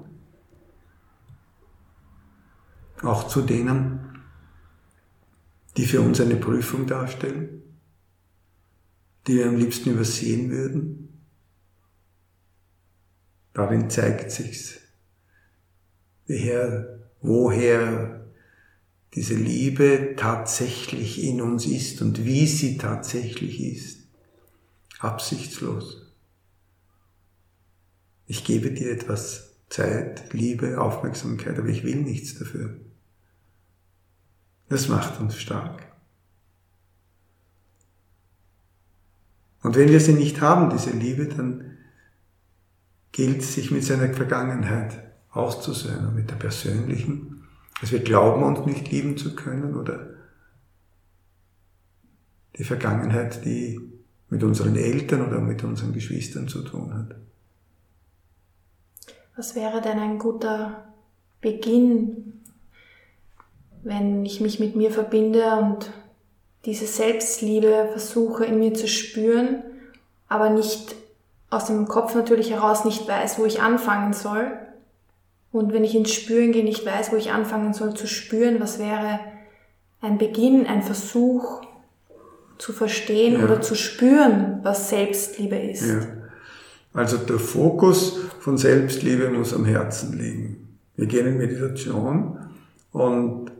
auch 3.03 3.29
zu 3.29 3.43
denen, 3.43 4.01
die 5.77 5.87
für 5.87 6.01
uns 6.01 6.21
eine 6.21 6.37
Prüfung 6.37 6.87
darstellen, 6.87 7.63
die 9.27 9.37
wir 9.37 9.49
am 9.49 9.57
liebsten 9.57 9.91
übersehen 9.91 10.51
würden. 10.51 11.09
Darin 13.53 13.91
zeigt 13.91 14.31
sich's, 14.31 14.79
woher, 16.27 17.01
woher 17.21 18.27
diese 19.15 19.35
Liebe 19.35 20.15
tatsächlich 20.17 21.23
in 21.25 21.41
uns 21.41 21.67
ist 21.67 22.03
und 22.03 22.25
wie 22.25 22.47
sie 22.47 22.77
tatsächlich 22.77 23.63
ist. 23.63 24.01
Absichtslos. 24.99 26.13
Ich 28.27 28.45
gebe 28.45 28.73
dir 28.73 28.91
etwas 28.91 29.55
Zeit, 29.69 30.33
Liebe, 30.33 30.81
Aufmerksamkeit, 30.81 31.59
aber 31.59 31.69
ich 31.69 31.85
will 31.85 31.97
nichts 31.97 32.39
dafür. 32.39 32.77
Das 34.69 34.89
macht 34.89 35.21
uns 35.21 35.37
stark. 35.37 35.83
Und 39.63 39.77
wenn 39.77 39.89
wir 39.89 40.01
sie 40.01 40.13
nicht 40.13 40.41
haben, 40.41 40.71
diese 40.71 40.91
Liebe, 40.91 41.27
dann 41.27 41.77
gilt 43.13 43.41
es, 43.41 43.55
sich 43.55 43.71
mit 43.71 43.85
seiner 43.85 44.13
Vergangenheit 44.15 44.97
auszusöhnen, 45.31 46.15
mit 46.15 46.31
der 46.31 46.37
persönlichen, 46.37 47.45
dass 47.81 47.93
wir 47.93 48.01
glauben, 48.01 48.43
uns 48.43 48.65
nicht 48.67 48.91
lieben 48.91 49.17
zu 49.17 49.35
können 49.35 49.75
oder 49.75 50.11
die 52.59 52.65
Vergangenheit, 52.65 53.45
die 53.45 53.81
mit 54.29 54.43
unseren 54.43 54.77
Eltern 54.77 55.27
oder 55.27 55.41
mit 55.41 55.63
unseren 55.63 55.93
Geschwistern 55.93 56.49
zu 56.49 56.63
tun 56.63 56.95
hat. 56.95 57.15
Was 59.37 59.55
wäre 59.55 59.83
denn 59.83 59.99
ein 59.99 60.19
guter 60.19 60.95
Beginn, 61.41 62.36
wenn 63.87 64.25
ich 64.25 64.41
mich 64.41 64.59
mit 64.59 64.75
mir 64.75 64.91
verbinde 64.91 65.45
und 65.61 65.93
diese 66.65 66.87
Selbstliebe 66.87 67.89
versuche 67.93 68.45
in 68.45 68.59
mir 68.59 68.75
zu 68.75 68.89
spüren, 68.89 69.63
aber 70.29 70.51
nicht 70.51 70.97
aus 71.51 71.67
dem 71.67 71.87
Kopf 71.87 72.17
natürlich 72.17 72.51
heraus 72.51 72.85
nicht 72.85 73.07
weiß, 73.07 73.39
wo 73.39 73.45
ich 73.45 73.63
anfangen 73.63 74.13
soll. 74.13 74.51
Und 75.53 75.73
wenn 75.73 75.85
ich 75.85 75.95
ins 75.95 76.13
Spüren 76.13 76.51
gehe, 76.51 76.65
nicht 76.65 76.85
weiß, 76.85 77.13
wo 77.13 77.17
ich 77.17 77.31
anfangen 77.31 77.75
soll 77.75 77.95
zu 77.95 78.09
spüren, 78.09 78.59
was 78.59 78.81
wäre 78.81 79.21
ein 80.01 80.19
Beginn, 80.19 80.67
ein 80.67 80.83
Versuch 80.83 81.63
zu 82.59 82.73
verstehen 82.73 83.35
ja. 83.35 83.45
oder 83.45 83.61
zu 83.61 83.77
spüren, 83.77 84.59
was 84.65 84.91
Selbstliebe 84.91 85.57
ist. 85.57 85.87
Ja. 85.87 86.01
Also 86.93 87.19
der 87.19 87.39
Fokus 87.39 88.19
von 88.41 88.59
Selbstliebe 88.59 89.31
muss 89.31 89.55
am 89.55 89.65
Herzen 89.65 90.19
liegen. 90.19 90.77
Wir 90.97 91.07
gehen 91.07 91.29
in 91.29 91.39
Meditation 91.39 92.39
und 92.91 93.53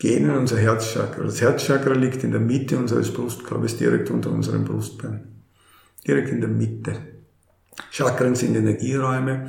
gehen 0.00 0.24
in 0.24 0.36
unser 0.36 0.58
Herzchakra. 0.58 1.22
Das 1.22 1.40
Herzchakra 1.40 1.92
liegt 1.92 2.24
in 2.24 2.32
der 2.32 2.40
Mitte 2.40 2.78
unseres 2.78 3.12
Brustkorbes, 3.12 3.76
direkt 3.76 4.10
unter 4.10 4.30
unserem 4.30 4.64
Brustbein. 4.64 5.28
Direkt 6.06 6.30
in 6.30 6.40
der 6.40 6.48
Mitte. 6.48 6.96
Chakren 7.90 8.34
sind 8.34 8.56
Energieräume 8.56 9.48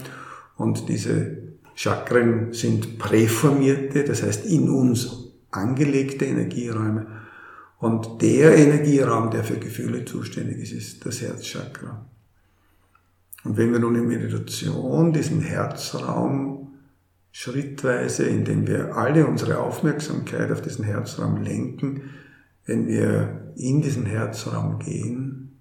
und 0.57 0.89
diese 0.89 1.37
Chakren 1.73 2.51
sind 2.51 2.99
präformierte, 2.99 4.03
das 4.03 4.23
heißt 4.23 4.45
in 4.45 4.69
uns 4.69 5.31
angelegte 5.51 6.25
Energieräume. 6.25 7.07
Und 7.79 8.21
der 8.21 8.55
Energieraum, 8.55 9.31
der 9.31 9.45
für 9.45 9.57
Gefühle 9.57 10.03
zuständig 10.03 10.59
ist, 10.59 10.73
ist 10.73 11.05
das 11.05 11.21
Herzchakra. 11.21 12.05
Und 13.45 13.57
wenn 13.57 13.71
wir 13.71 13.79
nun 13.79 13.95
in 13.95 14.07
Meditation 14.07 15.13
diesen 15.13 15.41
Herzraum 15.41 16.60
schrittweise, 17.31 18.25
indem 18.25 18.67
wir 18.67 18.95
alle 18.95 19.25
unsere 19.25 19.59
Aufmerksamkeit 19.59 20.51
auf 20.51 20.61
diesen 20.61 20.83
Herzraum 20.83 21.41
lenken, 21.41 22.09
wenn 22.65 22.87
wir 22.87 23.53
in 23.55 23.81
diesen 23.81 24.05
Herzraum 24.05 24.79
gehen, 24.79 25.57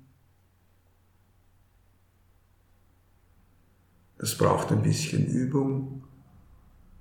das 4.19 4.37
braucht 4.37 4.71
ein 4.71 4.83
bisschen 4.83 5.27
Übung, 5.27 6.05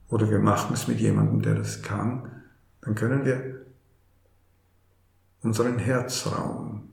oder 0.07 0.29
wir 0.29 0.39
machen 0.39 0.73
es 0.73 0.87
mit 0.87 0.99
jemandem, 0.99 1.41
der 1.41 1.55
das 1.55 1.81
kann, 1.81 2.31
dann 2.81 2.95
können 2.95 3.25
wir 3.25 3.65
unseren 5.41 5.77
Herzraum 5.77 6.89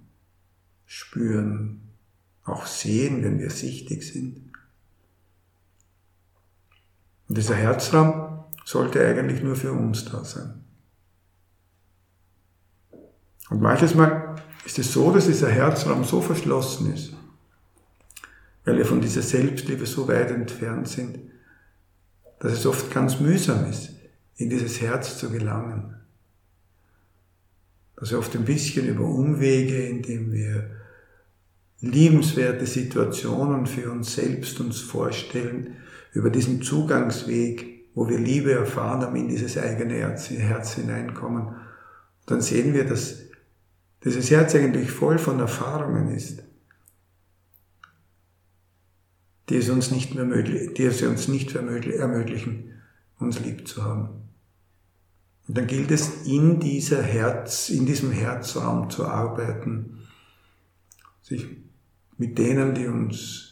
spüren, 0.84 1.80
auch 2.44 2.66
sehen, 2.66 3.24
wenn 3.24 3.38
wir 3.38 3.50
sichtig 3.50 4.02
sind. 4.04 4.45
Und 7.28 7.38
dieser 7.38 7.54
Herzraum 7.54 8.44
sollte 8.64 9.04
eigentlich 9.04 9.42
nur 9.42 9.56
für 9.56 9.72
uns 9.72 10.04
da 10.04 10.24
sein. 10.24 10.64
Und 13.50 13.60
manches 13.60 13.94
Mal 13.94 14.36
ist 14.64 14.78
es 14.78 14.92
so, 14.92 15.12
dass 15.12 15.26
dieser 15.26 15.50
Herzraum 15.50 16.04
so 16.04 16.20
verschlossen 16.20 16.92
ist, 16.92 17.12
weil 18.64 18.76
wir 18.76 18.86
von 18.86 19.00
dieser 19.00 19.22
Selbstliebe 19.22 19.86
so 19.86 20.08
weit 20.08 20.30
entfernt 20.30 20.88
sind, 20.88 21.18
dass 22.40 22.52
es 22.52 22.66
oft 22.66 22.92
ganz 22.92 23.20
mühsam 23.20 23.66
ist, 23.66 23.90
in 24.36 24.50
dieses 24.50 24.80
Herz 24.80 25.18
zu 25.18 25.30
gelangen 25.30 25.96
dass 27.96 28.10
wir 28.10 28.18
oft 28.18 28.34
ein 28.36 28.44
bisschen 28.44 28.86
über 28.86 29.04
Umwege, 29.04 29.86
indem 29.86 30.32
wir 30.32 30.70
liebenswerte 31.80 32.66
Situationen 32.66 33.66
für 33.66 33.90
uns 33.90 34.14
selbst 34.14 34.60
uns 34.60 34.80
vorstellen, 34.80 35.76
über 36.16 36.30
diesen 36.30 36.62
Zugangsweg, 36.62 37.90
wo 37.94 38.08
wir 38.08 38.18
Liebe 38.18 38.50
erfahren 38.52 39.02
haben, 39.02 39.16
in 39.16 39.28
dieses 39.28 39.58
eigene 39.58 39.94
Herz, 39.94 40.30
Herz 40.30 40.72
hineinkommen, 40.72 41.56
dann 42.24 42.40
sehen 42.40 42.72
wir, 42.72 42.84
dass 42.84 43.26
dieses 44.02 44.30
Herz 44.30 44.54
eigentlich 44.54 44.90
voll 44.90 45.18
von 45.18 45.38
Erfahrungen 45.40 46.08
ist, 46.08 46.42
die 49.50 49.56
es 49.56 49.68
uns 49.68 49.90
nicht 49.90 50.14
mehr 50.14 50.24
möglich, 50.24 50.72
die 50.72 50.84
es 50.84 51.02
uns 51.02 51.28
nicht 51.28 51.54
ermöglichen, 51.54 52.72
uns 53.18 53.40
lieb 53.40 53.68
zu 53.68 53.84
haben. 53.84 54.08
Und 55.46 55.58
dann 55.58 55.66
gilt 55.66 55.90
es, 55.90 56.24
in 56.26 56.60
dieser 56.60 57.02
Herz, 57.02 57.68
in 57.68 57.84
diesem 57.84 58.10
Herzraum 58.10 58.88
zu 58.88 59.06
arbeiten, 59.06 59.98
sich 61.22 61.46
mit 62.16 62.38
denen, 62.38 62.74
die 62.74 62.86
uns 62.86 63.45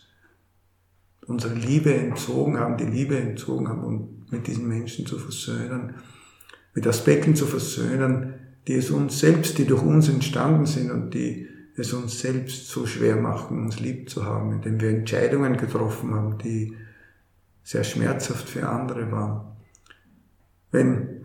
unsere 1.26 1.54
Liebe 1.54 1.94
entzogen 1.94 2.58
haben, 2.58 2.76
die 2.76 2.84
Liebe 2.84 3.18
entzogen 3.18 3.68
haben 3.68 3.84
und 3.84 4.32
mit 4.32 4.46
diesen 4.46 4.68
Menschen 4.68 5.06
zu 5.06 5.18
versöhnen, 5.18 5.94
mit 6.74 6.86
Aspekten 6.86 7.36
zu 7.36 7.46
versöhnen, 7.46 8.34
die 8.66 8.74
es 8.74 8.90
uns 8.90 9.20
selbst, 9.20 9.58
die 9.58 9.66
durch 9.66 9.82
uns 9.82 10.08
entstanden 10.08 10.66
sind 10.66 10.90
und 10.90 11.14
die 11.14 11.48
es 11.76 11.92
uns 11.92 12.20
selbst 12.20 12.68
so 12.68 12.86
schwer 12.86 13.16
machen, 13.16 13.64
uns 13.64 13.80
lieb 13.80 14.08
zu 14.08 14.24
haben, 14.24 14.52
indem 14.52 14.80
wir 14.80 14.90
Entscheidungen 14.90 15.56
getroffen 15.56 16.14
haben, 16.14 16.38
die 16.38 16.76
sehr 17.62 17.84
schmerzhaft 17.84 18.48
für 18.48 18.68
andere 18.68 19.10
waren. 19.10 19.40
Wenn 20.70 21.24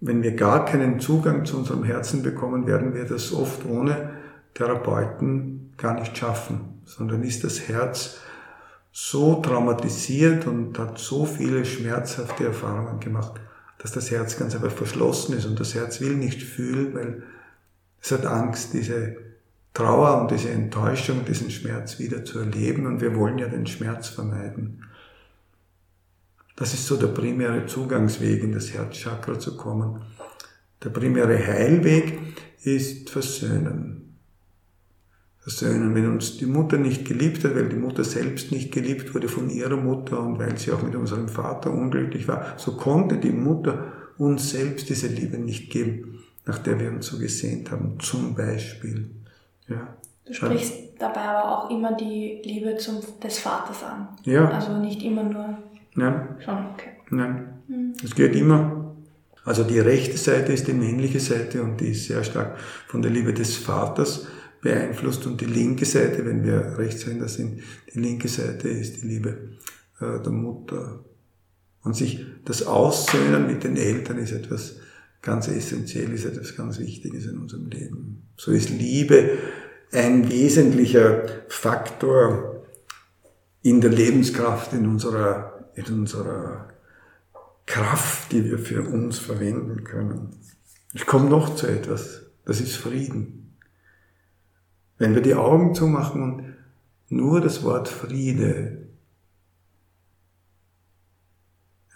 wenn 0.00 0.22
wir 0.22 0.36
gar 0.36 0.64
keinen 0.64 1.00
Zugang 1.00 1.44
zu 1.44 1.56
unserem 1.56 1.84
Herzen 1.84 2.22
bekommen, 2.22 2.66
werden 2.66 2.94
wir 2.94 3.04
das 3.04 3.32
oft 3.32 3.64
ohne 3.64 4.10
Therapeuten 4.54 5.72
gar 5.76 5.98
nicht 5.98 6.16
schaffen, 6.16 6.80
sondern 6.84 7.22
ist 7.22 7.44
das 7.44 7.68
Herz 7.68 8.20
so 8.98 9.42
traumatisiert 9.42 10.46
und 10.46 10.78
hat 10.78 10.98
so 10.98 11.26
viele 11.26 11.66
schmerzhafte 11.66 12.46
Erfahrungen 12.46 12.98
gemacht, 12.98 13.38
dass 13.76 13.92
das 13.92 14.10
Herz 14.10 14.38
ganz 14.38 14.54
einfach 14.54 14.72
verschlossen 14.72 15.36
ist 15.36 15.44
und 15.44 15.60
das 15.60 15.74
Herz 15.74 16.00
will 16.00 16.16
nicht 16.16 16.42
fühlen, 16.42 16.94
weil 16.94 17.22
es 18.00 18.10
hat 18.10 18.24
Angst, 18.24 18.72
diese 18.72 19.18
Trauer 19.74 20.22
und 20.22 20.30
diese 20.30 20.48
Enttäuschung, 20.48 21.26
diesen 21.26 21.50
Schmerz 21.50 21.98
wieder 21.98 22.24
zu 22.24 22.38
erleben 22.38 22.86
und 22.86 23.02
wir 23.02 23.14
wollen 23.14 23.36
ja 23.36 23.48
den 23.48 23.66
Schmerz 23.66 24.08
vermeiden. 24.08 24.82
Das 26.56 26.72
ist 26.72 26.86
so 26.86 26.96
der 26.96 27.08
primäre 27.08 27.66
Zugangsweg 27.66 28.42
in 28.42 28.52
das 28.52 28.72
Herzchakra 28.72 29.38
zu 29.38 29.58
kommen. 29.58 30.00
Der 30.82 30.88
primäre 30.88 31.36
Heilweg 31.36 32.18
ist 32.62 33.10
Versöhnen. 33.10 34.05
Versöhnen, 35.46 35.94
wenn 35.94 36.10
uns 36.10 36.38
die 36.38 36.46
Mutter 36.46 36.76
nicht 36.76 37.04
geliebt 37.04 37.44
hat, 37.44 37.54
weil 37.54 37.68
die 37.68 37.76
Mutter 37.76 38.02
selbst 38.02 38.50
nicht 38.50 38.72
geliebt 38.72 39.14
wurde 39.14 39.28
von 39.28 39.48
ihrer 39.48 39.76
Mutter 39.76 40.20
und 40.20 40.40
weil 40.40 40.58
sie 40.58 40.72
auch 40.72 40.82
mit 40.82 40.96
unserem 40.96 41.28
Vater 41.28 41.70
unglücklich 41.72 42.26
war, 42.26 42.54
so 42.56 42.72
konnte 42.72 43.16
die 43.18 43.30
Mutter 43.30 43.92
uns 44.18 44.50
selbst 44.50 44.88
diese 44.88 45.06
Liebe 45.06 45.38
nicht 45.38 45.70
geben, 45.70 46.18
nach 46.46 46.58
der 46.58 46.80
wir 46.80 46.90
uns 46.90 47.06
so 47.06 47.18
gesehnt 47.18 47.70
haben, 47.70 47.96
zum 48.00 48.34
Beispiel. 48.34 49.08
Ja. 49.68 49.96
Du 50.24 50.32
sprichst 50.32 50.74
dabei 50.98 51.20
aber 51.20 51.48
auch 51.48 51.70
immer 51.70 51.96
die 51.96 52.42
Liebe 52.42 52.76
zum, 52.78 52.96
des 53.22 53.38
Vaters 53.38 53.84
an. 53.84 54.08
Ja. 54.24 54.48
Also 54.48 54.76
nicht 54.78 55.00
immer 55.04 55.22
nur 55.22 55.58
Nein. 55.94 56.36
Schon, 56.44 56.58
okay. 56.74 56.90
Nein. 57.10 57.62
Mhm. 57.68 57.92
Es 58.02 58.14
geht 58.16 58.34
immer. 58.34 58.94
Also 59.44 59.62
die 59.62 59.78
rechte 59.78 60.16
Seite 60.16 60.52
ist 60.52 60.66
die 60.66 60.72
männliche 60.72 61.20
Seite 61.20 61.62
und 61.62 61.80
die 61.80 61.90
ist 61.90 62.06
sehr 62.06 62.24
stark 62.24 62.58
von 62.88 63.00
der 63.00 63.12
Liebe 63.12 63.32
des 63.32 63.56
Vaters 63.56 64.26
beeinflusst 64.66 65.26
und 65.26 65.40
die 65.40 65.46
linke 65.46 65.84
Seite, 65.84 66.26
wenn 66.26 66.42
wir 66.42 66.76
Rechtshänder 66.76 67.28
sind, 67.28 67.60
die 67.94 68.00
linke 68.00 68.26
Seite 68.26 68.68
ist 68.68 69.00
die 69.00 69.06
Liebe 69.06 69.56
äh, 70.00 70.20
der 70.20 70.32
Mutter. 70.32 71.04
Und 71.84 71.94
sich 71.94 72.26
das 72.44 72.66
Aussöhnen 72.66 73.46
mit 73.46 73.62
den 73.62 73.76
Eltern 73.76 74.18
ist 74.18 74.32
etwas 74.32 74.76
ganz 75.22 75.46
essentiell, 75.46 76.12
ist 76.12 76.24
etwas 76.24 76.56
ganz 76.56 76.80
Wichtiges 76.80 77.26
in 77.26 77.38
unserem 77.38 77.66
Leben. 77.66 78.28
So 78.36 78.50
ist 78.50 78.70
Liebe 78.70 79.38
ein 79.92 80.28
wesentlicher 80.30 81.22
Faktor 81.46 82.66
in 83.62 83.80
der 83.80 83.90
Lebenskraft 83.90 84.72
in 84.72 84.86
unserer 84.86 85.52
in 85.76 85.84
unserer 85.92 86.68
Kraft, 87.66 88.32
die 88.32 88.44
wir 88.44 88.58
für 88.58 88.82
uns 88.82 89.18
verwenden 89.18 89.84
können. 89.84 90.30
Ich 90.94 91.04
komme 91.04 91.28
noch 91.28 91.54
zu 91.54 91.66
etwas, 91.66 92.22
das 92.46 92.60
ist 92.60 92.76
Frieden. 92.76 93.45
Wenn 94.98 95.14
wir 95.14 95.22
die 95.22 95.34
Augen 95.34 95.74
zumachen 95.74 96.22
und 96.22 96.54
nur 97.08 97.40
das 97.40 97.62
Wort 97.62 97.88
Friede 97.88 98.88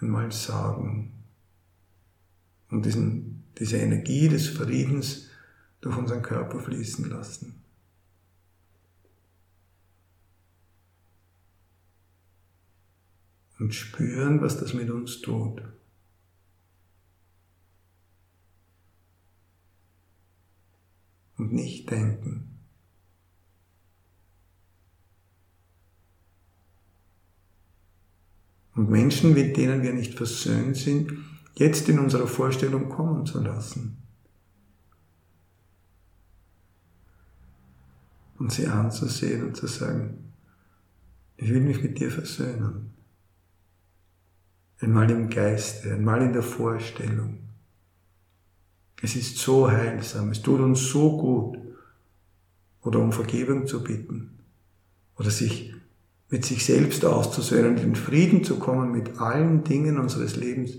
einmal 0.00 0.32
sagen 0.32 1.12
und 2.70 2.86
diesen, 2.86 3.44
diese 3.58 3.78
Energie 3.78 4.28
des 4.28 4.48
Friedens 4.48 5.28
durch 5.80 5.96
unseren 5.96 6.22
Körper 6.22 6.60
fließen 6.60 7.08
lassen. 7.08 7.60
und 13.60 13.74
spüren, 13.74 14.40
was 14.40 14.58
das 14.58 14.72
mit 14.72 14.90
uns 14.90 15.20
tut. 15.20 15.62
Und 21.36 21.52
nicht 21.52 21.90
denken. 21.90 22.49
und 28.74 28.90
Menschen, 28.90 29.35
mit 29.35 29.56
denen 29.56 29.83
wir 29.83 29.92
nicht 29.92 30.14
versöhnt 30.14 30.76
sind, 30.76 31.12
jetzt 31.54 31.88
in 31.88 31.98
unserer 31.98 32.26
Vorstellung 32.26 32.88
kommen 32.88 33.26
zu 33.26 33.42
lassen. 33.42 33.96
Und 38.38 38.52
sie 38.52 38.66
anzusehen 38.66 39.44
und 39.44 39.56
zu 39.56 39.66
sagen, 39.66 40.33
ich 41.37 41.50
will 41.50 41.61
mich 41.61 41.83
mit 41.83 41.98
dir 41.98 42.11
versöhnen. 42.11 42.90
Einmal 44.80 45.11
im 45.11 45.28
Geiste, 45.28 45.92
einmal 45.92 46.22
in 46.22 46.33
der 46.33 46.42
Vorstellung. 46.42 47.38
Es 49.02 49.16
ist 49.16 49.37
so 49.38 49.70
heilsam, 49.70 50.30
es 50.30 50.40
tut 50.40 50.61
uns 50.61 50.88
so 50.88 51.16
gut. 51.18 51.59
Oder 52.83 53.00
um 53.00 53.12
Vergebung 53.12 53.66
zu 53.66 53.85
bitten. 53.85 54.38
Oder 55.16 55.30
sich 55.30 55.74
mit 56.30 56.44
sich 56.44 56.64
selbst 56.64 57.04
auszusöhnen, 57.04 57.76
in 57.76 57.96
Frieden 57.96 58.44
zu 58.44 58.58
kommen 58.58 58.92
mit 58.92 59.20
allen 59.20 59.64
Dingen 59.64 59.98
unseres 59.98 60.36
Lebens, 60.36 60.78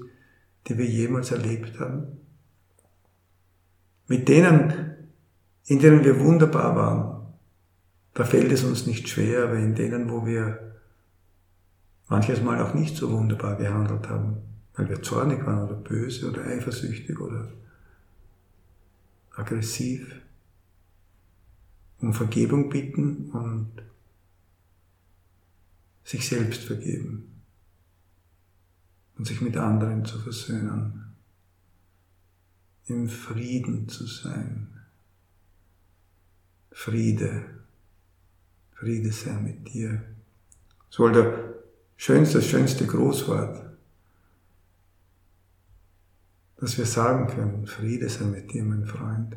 die 0.68 0.78
wir 0.78 0.86
jemals 0.86 1.32
erlebt 1.32 1.80
haben. 1.80 2.04
Mit 4.08 4.30
denen, 4.30 4.74
in 5.66 5.80
denen 5.80 6.04
wir 6.04 6.20
wunderbar 6.20 6.76
waren. 6.76 7.34
Da 8.14 8.24
fällt 8.24 8.52
es 8.52 8.64
uns 8.64 8.88
nicht 8.88 9.10
schwer, 9.10 9.44
aber 9.46 9.56
in 9.56 9.76
denen, 9.76 10.10
wo 10.10 10.26
wir 10.26 10.74
manches 12.08 12.42
Mal 12.42 12.62
auch 12.62 12.74
nicht 12.74 12.96
so 12.96 13.12
wunderbar 13.12 13.56
gehandelt 13.56 14.10
haben, 14.10 14.38
weil 14.76 14.90
wir 14.90 15.02
zornig 15.02 15.46
waren 15.46 15.64
oder 15.64 15.76
böse 15.76 16.30
oder 16.30 16.46
eifersüchtig 16.46 17.20
oder 17.20 17.50
aggressiv, 19.36 20.22
um 22.02 22.14
Vergebung 22.14 22.70
bitten 22.70 23.32
und 23.32 23.91
sich 26.04 26.28
selbst 26.28 26.64
vergeben 26.64 27.42
und 29.18 29.26
sich 29.26 29.42
mit 29.42 29.58
anderen 29.58 30.06
zu 30.06 30.20
versöhnen, 30.20 31.16
im 32.88 33.08
Frieden 33.08 33.88
zu 33.88 34.06
sein. 34.06 34.68
Friede, 36.72 37.46
Friede 38.74 39.12
sei 39.12 39.34
mit 39.34 39.74
dir. 39.74 40.02
War 40.98 41.12
der 41.12 41.54
schönste, 41.98 42.42
schönste 42.42 42.86
Großwort, 42.86 43.64
dass 46.58 46.78
wir 46.78 46.86
sagen 46.86 47.28
können, 47.28 47.68
Friede 47.68 48.10
sei 48.10 48.26
mit 48.26 48.52
dir, 48.52 48.64
mein 48.64 48.86
Freund, 48.86 49.36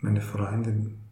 meine 0.00 0.20
Freundin. 0.20 1.05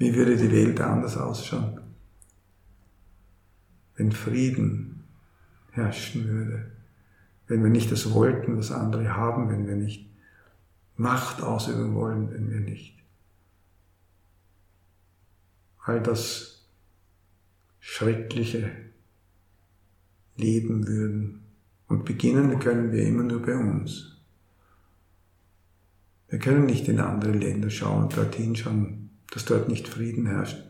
Wie 0.00 0.14
würde 0.14 0.34
die 0.38 0.50
Welt 0.50 0.80
anders 0.80 1.18
ausschauen, 1.18 1.78
wenn 3.96 4.12
Frieden 4.12 5.04
herrschen 5.72 6.26
würde, 6.26 6.72
wenn 7.48 7.62
wir 7.62 7.68
nicht 7.68 7.92
das 7.92 8.10
wollten, 8.10 8.56
was 8.56 8.72
andere 8.72 9.14
haben, 9.14 9.50
wenn 9.50 9.66
wir 9.66 9.76
nicht 9.76 10.08
Macht 10.96 11.42
ausüben 11.42 11.94
wollen, 11.94 12.30
wenn 12.30 12.48
wir 12.50 12.60
nicht 12.60 12.98
all 15.84 16.02
das 16.02 16.66
Schreckliche 17.78 18.70
leben 20.36 20.86
würden. 20.86 21.42
Und 21.88 22.06
beginnen 22.06 22.58
können 22.58 22.90
wir 22.90 23.04
immer 23.04 23.24
nur 23.24 23.42
bei 23.42 23.54
uns. 23.54 24.16
Wir 26.28 26.38
können 26.38 26.64
nicht 26.64 26.88
in 26.88 27.00
andere 27.00 27.32
Länder 27.32 27.68
schauen 27.68 28.04
und 28.04 28.16
dorthin 28.16 28.56
schauen, 28.56 28.99
dass 29.30 29.44
dort 29.44 29.68
nicht 29.68 29.88
Frieden 29.88 30.26
herrscht. 30.26 30.64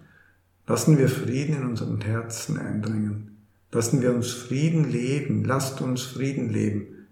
Lassen 0.66 0.98
wir 0.98 1.08
Frieden 1.08 1.56
in 1.56 1.64
unseren 1.64 2.00
Herzen 2.00 2.58
eindringen. 2.58 3.38
Lassen 3.72 4.02
wir 4.02 4.14
uns 4.14 4.30
Frieden 4.30 4.90
leben. 4.90 5.44
Lasst 5.44 5.80
uns 5.80 6.02
Frieden 6.02 6.48
leben. 6.50 7.08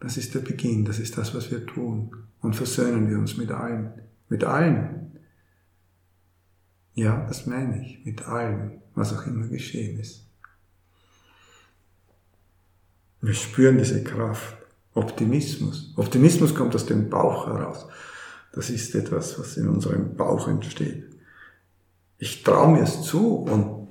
Das 0.00 0.16
ist 0.16 0.34
der 0.34 0.40
Beginn, 0.40 0.86
das 0.86 0.98
ist 0.98 1.18
das, 1.18 1.34
was 1.34 1.50
wir 1.50 1.66
tun. 1.66 2.16
Und 2.40 2.56
versöhnen 2.56 3.08
wir 3.10 3.18
uns 3.18 3.36
mit 3.36 3.50
allen. 3.50 3.92
Mit 4.28 4.44
allen. 4.44 5.12
Ja, 6.94 7.26
das 7.26 7.46
meine 7.46 7.84
ich, 7.84 8.04
mit 8.04 8.26
allem, 8.26 8.80
was 8.94 9.12
auch 9.12 9.26
immer 9.26 9.46
geschehen 9.46 10.00
ist. 10.00 10.26
Wir 13.20 13.34
spüren 13.34 13.76
diese 13.76 14.02
Kraft. 14.02 14.56
Optimismus. 14.94 15.92
Optimismus 15.96 16.54
kommt 16.54 16.74
aus 16.74 16.86
dem 16.86 17.08
Bauch 17.08 17.46
heraus. 17.46 17.86
Das 18.52 18.70
ist 18.70 18.94
etwas, 18.94 19.38
was 19.38 19.56
in 19.56 19.68
unserem 19.68 20.16
Bauch 20.16 20.48
entsteht. 20.48 21.04
Ich 22.18 22.42
traue 22.42 22.72
mir 22.72 22.82
es 22.82 23.02
zu 23.02 23.36
und 23.36 23.88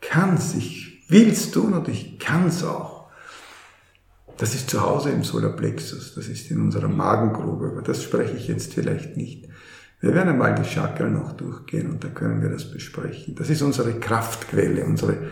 kann 0.00 0.36
es, 0.36 0.54
ich 0.54 1.04
will 1.08 1.30
es 1.30 1.50
tun 1.50 1.74
und 1.74 1.88
ich 1.88 2.18
kann 2.18 2.48
es 2.48 2.64
auch. 2.64 3.08
Das 4.36 4.54
ist 4.54 4.68
zu 4.68 4.82
Hause 4.82 5.10
im 5.10 5.22
Solarplexus, 5.22 6.14
das 6.14 6.26
ist 6.26 6.50
in 6.50 6.60
unserer 6.60 6.88
Magengrube, 6.88 7.68
aber 7.68 7.82
das 7.82 8.02
spreche 8.02 8.36
ich 8.36 8.48
jetzt 8.48 8.74
vielleicht 8.74 9.16
nicht. 9.16 9.48
Wir 10.00 10.12
werden 10.14 10.30
einmal 10.30 10.54
die 10.54 10.68
Chakren 10.68 11.14
noch 11.14 11.32
durchgehen 11.32 11.90
und 11.90 12.02
da 12.02 12.08
können 12.08 12.42
wir 12.42 12.50
das 12.50 12.70
besprechen. 12.70 13.36
Das 13.36 13.48
ist 13.48 13.62
unsere 13.62 14.00
Kraftquelle, 14.00 14.84
unsere, 14.84 15.30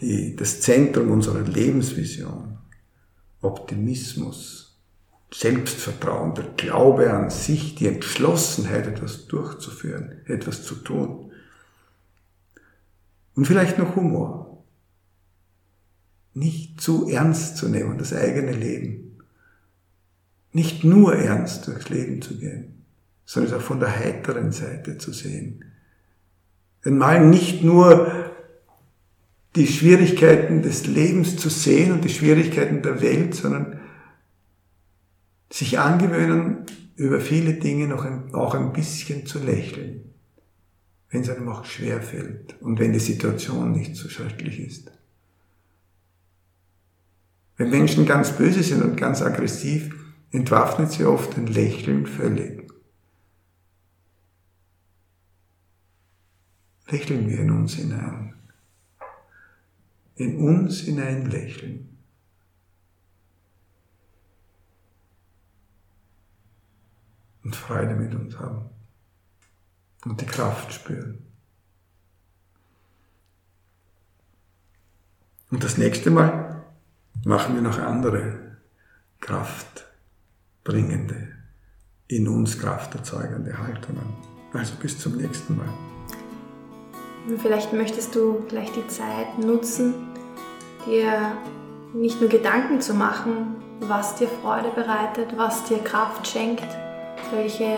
die, 0.00 0.34
das 0.34 0.60
Zentrum 0.60 1.10
unserer 1.10 1.42
Lebensvision. 1.42 2.58
Optimismus, 3.40 4.76
Selbstvertrauen, 5.32 6.34
der 6.34 6.44
Glaube 6.56 7.12
an 7.12 7.30
sich, 7.30 7.74
die 7.74 7.86
Entschlossenheit, 7.86 8.86
etwas 8.86 9.26
durchzuführen, 9.26 10.20
etwas 10.26 10.64
zu 10.64 10.74
tun. 10.76 11.32
Und 13.34 13.46
vielleicht 13.46 13.78
noch 13.78 13.94
Humor. 13.94 14.64
Nicht 16.34 16.80
zu 16.80 17.08
ernst 17.08 17.56
zu 17.56 17.68
nehmen, 17.68 17.98
das 17.98 18.12
eigene 18.12 18.52
Leben. 18.52 19.20
Nicht 20.52 20.84
nur 20.84 21.14
ernst 21.14 21.66
durchs 21.66 21.88
Leben 21.88 22.22
zu 22.22 22.38
gehen 22.38 22.78
sondern 23.28 23.52
es 23.52 23.58
auch 23.58 23.62
von 23.62 23.78
der 23.78 23.94
heiteren 23.94 24.52
Seite 24.52 24.96
zu 24.96 25.12
sehen. 25.12 25.62
Einmal 26.82 27.26
nicht 27.26 27.62
nur 27.62 28.27
die 29.56 29.66
Schwierigkeiten 29.66 30.62
des 30.62 30.86
Lebens 30.86 31.36
zu 31.36 31.48
sehen 31.48 31.92
und 31.92 32.04
die 32.04 32.10
Schwierigkeiten 32.10 32.82
der 32.82 33.00
Welt, 33.00 33.34
sondern 33.34 33.80
sich 35.50 35.78
angewöhnen, 35.78 36.66
über 36.96 37.20
viele 37.20 37.54
Dinge 37.54 37.86
noch 37.86 38.04
ein, 38.04 38.34
auch 38.34 38.54
ein 38.54 38.72
bisschen 38.72 39.24
zu 39.24 39.38
lächeln, 39.38 40.12
wenn 41.10 41.22
es 41.22 41.30
einem 41.30 41.48
auch 41.48 41.64
schwer 41.64 42.02
fällt 42.02 42.60
und 42.60 42.78
wenn 42.78 42.92
die 42.92 42.98
Situation 42.98 43.72
nicht 43.72 43.96
so 43.96 44.08
schrecklich 44.08 44.60
ist. 44.60 44.90
Wenn 47.56 47.70
Menschen 47.70 48.06
ganz 48.06 48.32
böse 48.32 48.62
sind 48.62 48.82
und 48.82 48.96
ganz 48.96 49.22
aggressiv, 49.22 49.94
entwaffnet 50.30 50.92
sie 50.92 51.04
oft 51.04 51.36
ein 51.36 51.46
Lächeln 51.46 52.06
völlig. 52.06 52.58
lächeln 56.90 57.28
wir 57.28 57.40
in 57.40 57.50
uns 57.50 57.74
hinein. 57.74 58.34
In 60.18 60.36
uns 60.36 60.80
hinein 60.80 61.30
lächeln. 61.30 61.96
Und 67.44 67.54
Freude 67.54 67.94
mit 67.94 68.12
uns 68.14 68.36
haben. 68.38 68.68
Und 70.04 70.20
die 70.20 70.26
Kraft 70.26 70.72
spüren. 70.72 71.24
Und 75.50 75.64
das 75.64 75.78
nächste 75.78 76.10
Mal 76.10 76.64
machen 77.24 77.54
wir 77.54 77.62
noch 77.62 77.78
andere 77.78 78.58
kraftbringende, 79.20 81.28
in 82.08 82.26
uns 82.26 82.58
krafterzeugende 82.58 83.56
Haltungen. 83.56 84.16
Also 84.52 84.74
bis 84.80 84.98
zum 84.98 85.16
nächsten 85.16 85.56
Mal. 85.56 85.72
Vielleicht 87.38 87.72
möchtest 87.72 88.14
du 88.14 88.44
gleich 88.48 88.70
die 88.72 88.86
Zeit 88.88 89.38
nutzen, 89.38 90.07
dir 90.88 91.32
nicht 91.92 92.20
nur 92.20 92.28
Gedanken 92.28 92.80
zu 92.80 92.94
machen, 92.94 93.56
was 93.80 94.16
dir 94.16 94.28
Freude 94.28 94.70
bereitet, 94.74 95.36
was 95.36 95.64
dir 95.64 95.78
Kraft 95.78 96.26
schenkt, 96.26 96.66
welche, 97.32 97.76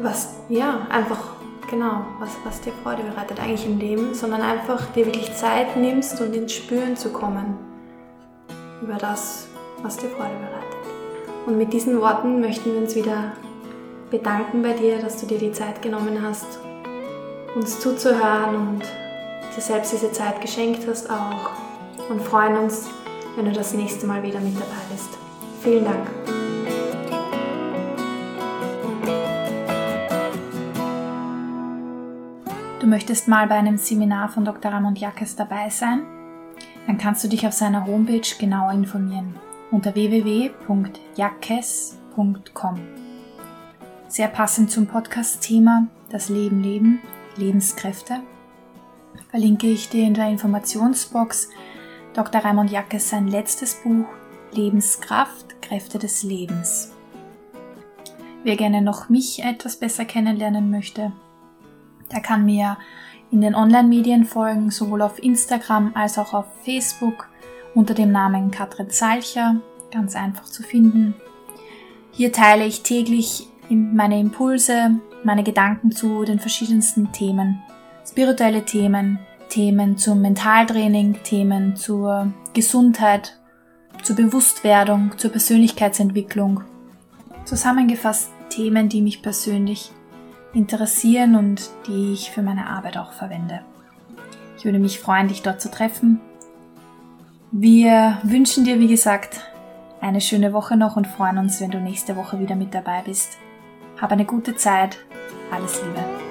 was, 0.00 0.36
ja, 0.48 0.86
einfach, 0.90 1.36
genau, 1.70 2.02
was, 2.18 2.30
was 2.44 2.60
dir 2.60 2.72
Freude 2.82 3.02
bereitet 3.02 3.40
eigentlich 3.40 3.66
im 3.66 3.78
Leben, 3.78 4.14
sondern 4.14 4.42
einfach 4.42 4.86
dir 4.92 5.06
wirklich 5.06 5.34
Zeit 5.34 5.76
nimmst 5.76 6.20
und 6.20 6.34
ins 6.34 6.52
Spüren 6.52 6.96
zu 6.96 7.10
kommen 7.10 7.56
über 8.82 8.94
das, 8.94 9.48
was 9.82 9.96
dir 9.96 10.08
Freude 10.08 10.34
bereitet. 10.34 10.78
Und 11.46 11.56
mit 11.56 11.72
diesen 11.72 12.00
Worten 12.00 12.40
möchten 12.40 12.72
wir 12.72 12.80
uns 12.80 12.94
wieder 12.94 13.32
bedanken 14.10 14.62
bei 14.62 14.72
dir, 14.72 14.98
dass 14.98 15.20
du 15.20 15.26
dir 15.26 15.38
die 15.38 15.52
Zeit 15.52 15.82
genommen 15.82 16.22
hast, 16.22 16.58
uns 17.54 17.80
zuzuhören 17.80 18.56
und 18.56 18.82
dir 19.56 19.60
selbst 19.60 19.92
diese 19.92 20.12
Zeit 20.12 20.40
geschenkt 20.40 20.86
hast 20.86 21.10
auch. 21.10 21.67
Und 22.08 22.22
freuen 22.22 22.56
uns, 22.56 22.88
wenn 23.36 23.44
du 23.44 23.52
das 23.52 23.74
nächste 23.74 24.06
Mal 24.06 24.22
wieder 24.22 24.40
mit 24.40 24.56
dabei 24.56 24.66
bist. 24.90 25.18
Vielen 25.62 25.84
Dank. 25.84 26.08
Du 32.80 32.86
möchtest 32.86 33.28
mal 33.28 33.46
bei 33.46 33.56
einem 33.56 33.76
Seminar 33.76 34.28
von 34.28 34.44
Dr. 34.44 34.72
Ramon 34.72 34.94
Jackes 34.94 35.36
dabei 35.36 35.68
sein? 35.68 36.06
dann 36.88 36.96
kannst 36.96 37.22
du 37.22 37.28
dich 37.28 37.46
auf 37.46 37.52
seiner 37.52 37.86
Homepage 37.86 38.26
genauer 38.38 38.72
informieren 38.72 39.34
unter 39.70 39.94
www.jackes.com. 39.94 42.80
Sehr 44.08 44.28
passend 44.28 44.70
zum 44.70 44.86
Podcast-Thema 44.86 45.88
Das 46.08 46.30
Leben 46.30 46.62
leben, 46.62 47.00
Lebenskräfte 47.36 48.20
verlinke 49.30 49.66
ich 49.66 49.90
dir 49.90 50.06
in 50.06 50.14
der 50.14 50.30
Informationsbox 50.30 51.50
Dr. 52.18 52.40
Raimund 52.40 52.72
Jackes 52.72 53.10
sein 53.10 53.28
letztes 53.28 53.76
Buch 53.76 54.06
Lebenskraft, 54.50 55.62
Kräfte 55.62 56.00
des 56.00 56.24
Lebens. 56.24 56.92
Wer 58.42 58.56
gerne 58.56 58.82
noch 58.82 59.08
mich 59.08 59.44
etwas 59.44 59.76
besser 59.76 60.04
kennenlernen 60.04 60.68
möchte, 60.68 61.12
der 62.10 62.18
kann 62.20 62.44
mir 62.44 62.76
in 63.30 63.40
den 63.40 63.54
Online-Medien 63.54 64.24
folgen, 64.24 64.72
sowohl 64.72 65.02
auf 65.02 65.22
Instagram 65.22 65.92
als 65.94 66.18
auch 66.18 66.34
auf 66.34 66.46
Facebook 66.64 67.28
unter 67.76 67.94
dem 67.94 68.10
Namen 68.10 68.50
Katrin 68.50 68.90
Salcher, 68.90 69.60
ganz 69.92 70.16
einfach 70.16 70.46
zu 70.46 70.64
finden. 70.64 71.14
Hier 72.10 72.32
teile 72.32 72.66
ich 72.66 72.82
täglich 72.82 73.46
meine 73.68 74.18
Impulse, 74.18 74.98
meine 75.22 75.44
Gedanken 75.44 75.92
zu 75.92 76.24
den 76.24 76.40
verschiedensten 76.40 77.12
Themen, 77.12 77.62
spirituelle 78.04 78.64
Themen, 78.64 79.20
Themen 79.48 79.96
zum 79.98 80.20
Mentaltraining, 80.20 81.22
Themen 81.22 81.76
zur 81.76 82.32
Gesundheit, 82.54 83.38
zur 84.02 84.16
Bewusstwerdung, 84.16 85.12
zur 85.16 85.30
Persönlichkeitsentwicklung. 85.30 86.62
Zusammengefasst 87.44 88.30
Themen, 88.50 88.88
die 88.88 89.02
mich 89.02 89.22
persönlich 89.22 89.90
interessieren 90.52 91.34
und 91.34 91.70
die 91.86 92.12
ich 92.12 92.30
für 92.30 92.42
meine 92.42 92.68
Arbeit 92.68 92.96
auch 92.96 93.12
verwende. 93.12 93.60
Ich 94.56 94.64
würde 94.64 94.78
mich 94.78 94.98
freuen, 94.98 95.28
dich 95.28 95.42
dort 95.42 95.60
zu 95.60 95.70
treffen. 95.70 96.20
Wir 97.50 98.18
wünschen 98.22 98.64
dir, 98.64 98.78
wie 98.80 98.88
gesagt, 98.88 99.40
eine 100.00 100.20
schöne 100.20 100.52
Woche 100.52 100.76
noch 100.76 100.96
und 100.96 101.06
freuen 101.06 101.38
uns, 101.38 101.60
wenn 101.60 101.70
du 101.70 101.80
nächste 101.80 102.16
Woche 102.16 102.38
wieder 102.40 102.56
mit 102.56 102.74
dabei 102.74 103.02
bist. 103.02 103.38
Hab 104.00 104.12
eine 104.12 104.24
gute 104.24 104.56
Zeit. 104.56 104.98
Alles 105.50 105.80
Liebe. 105.82 106.27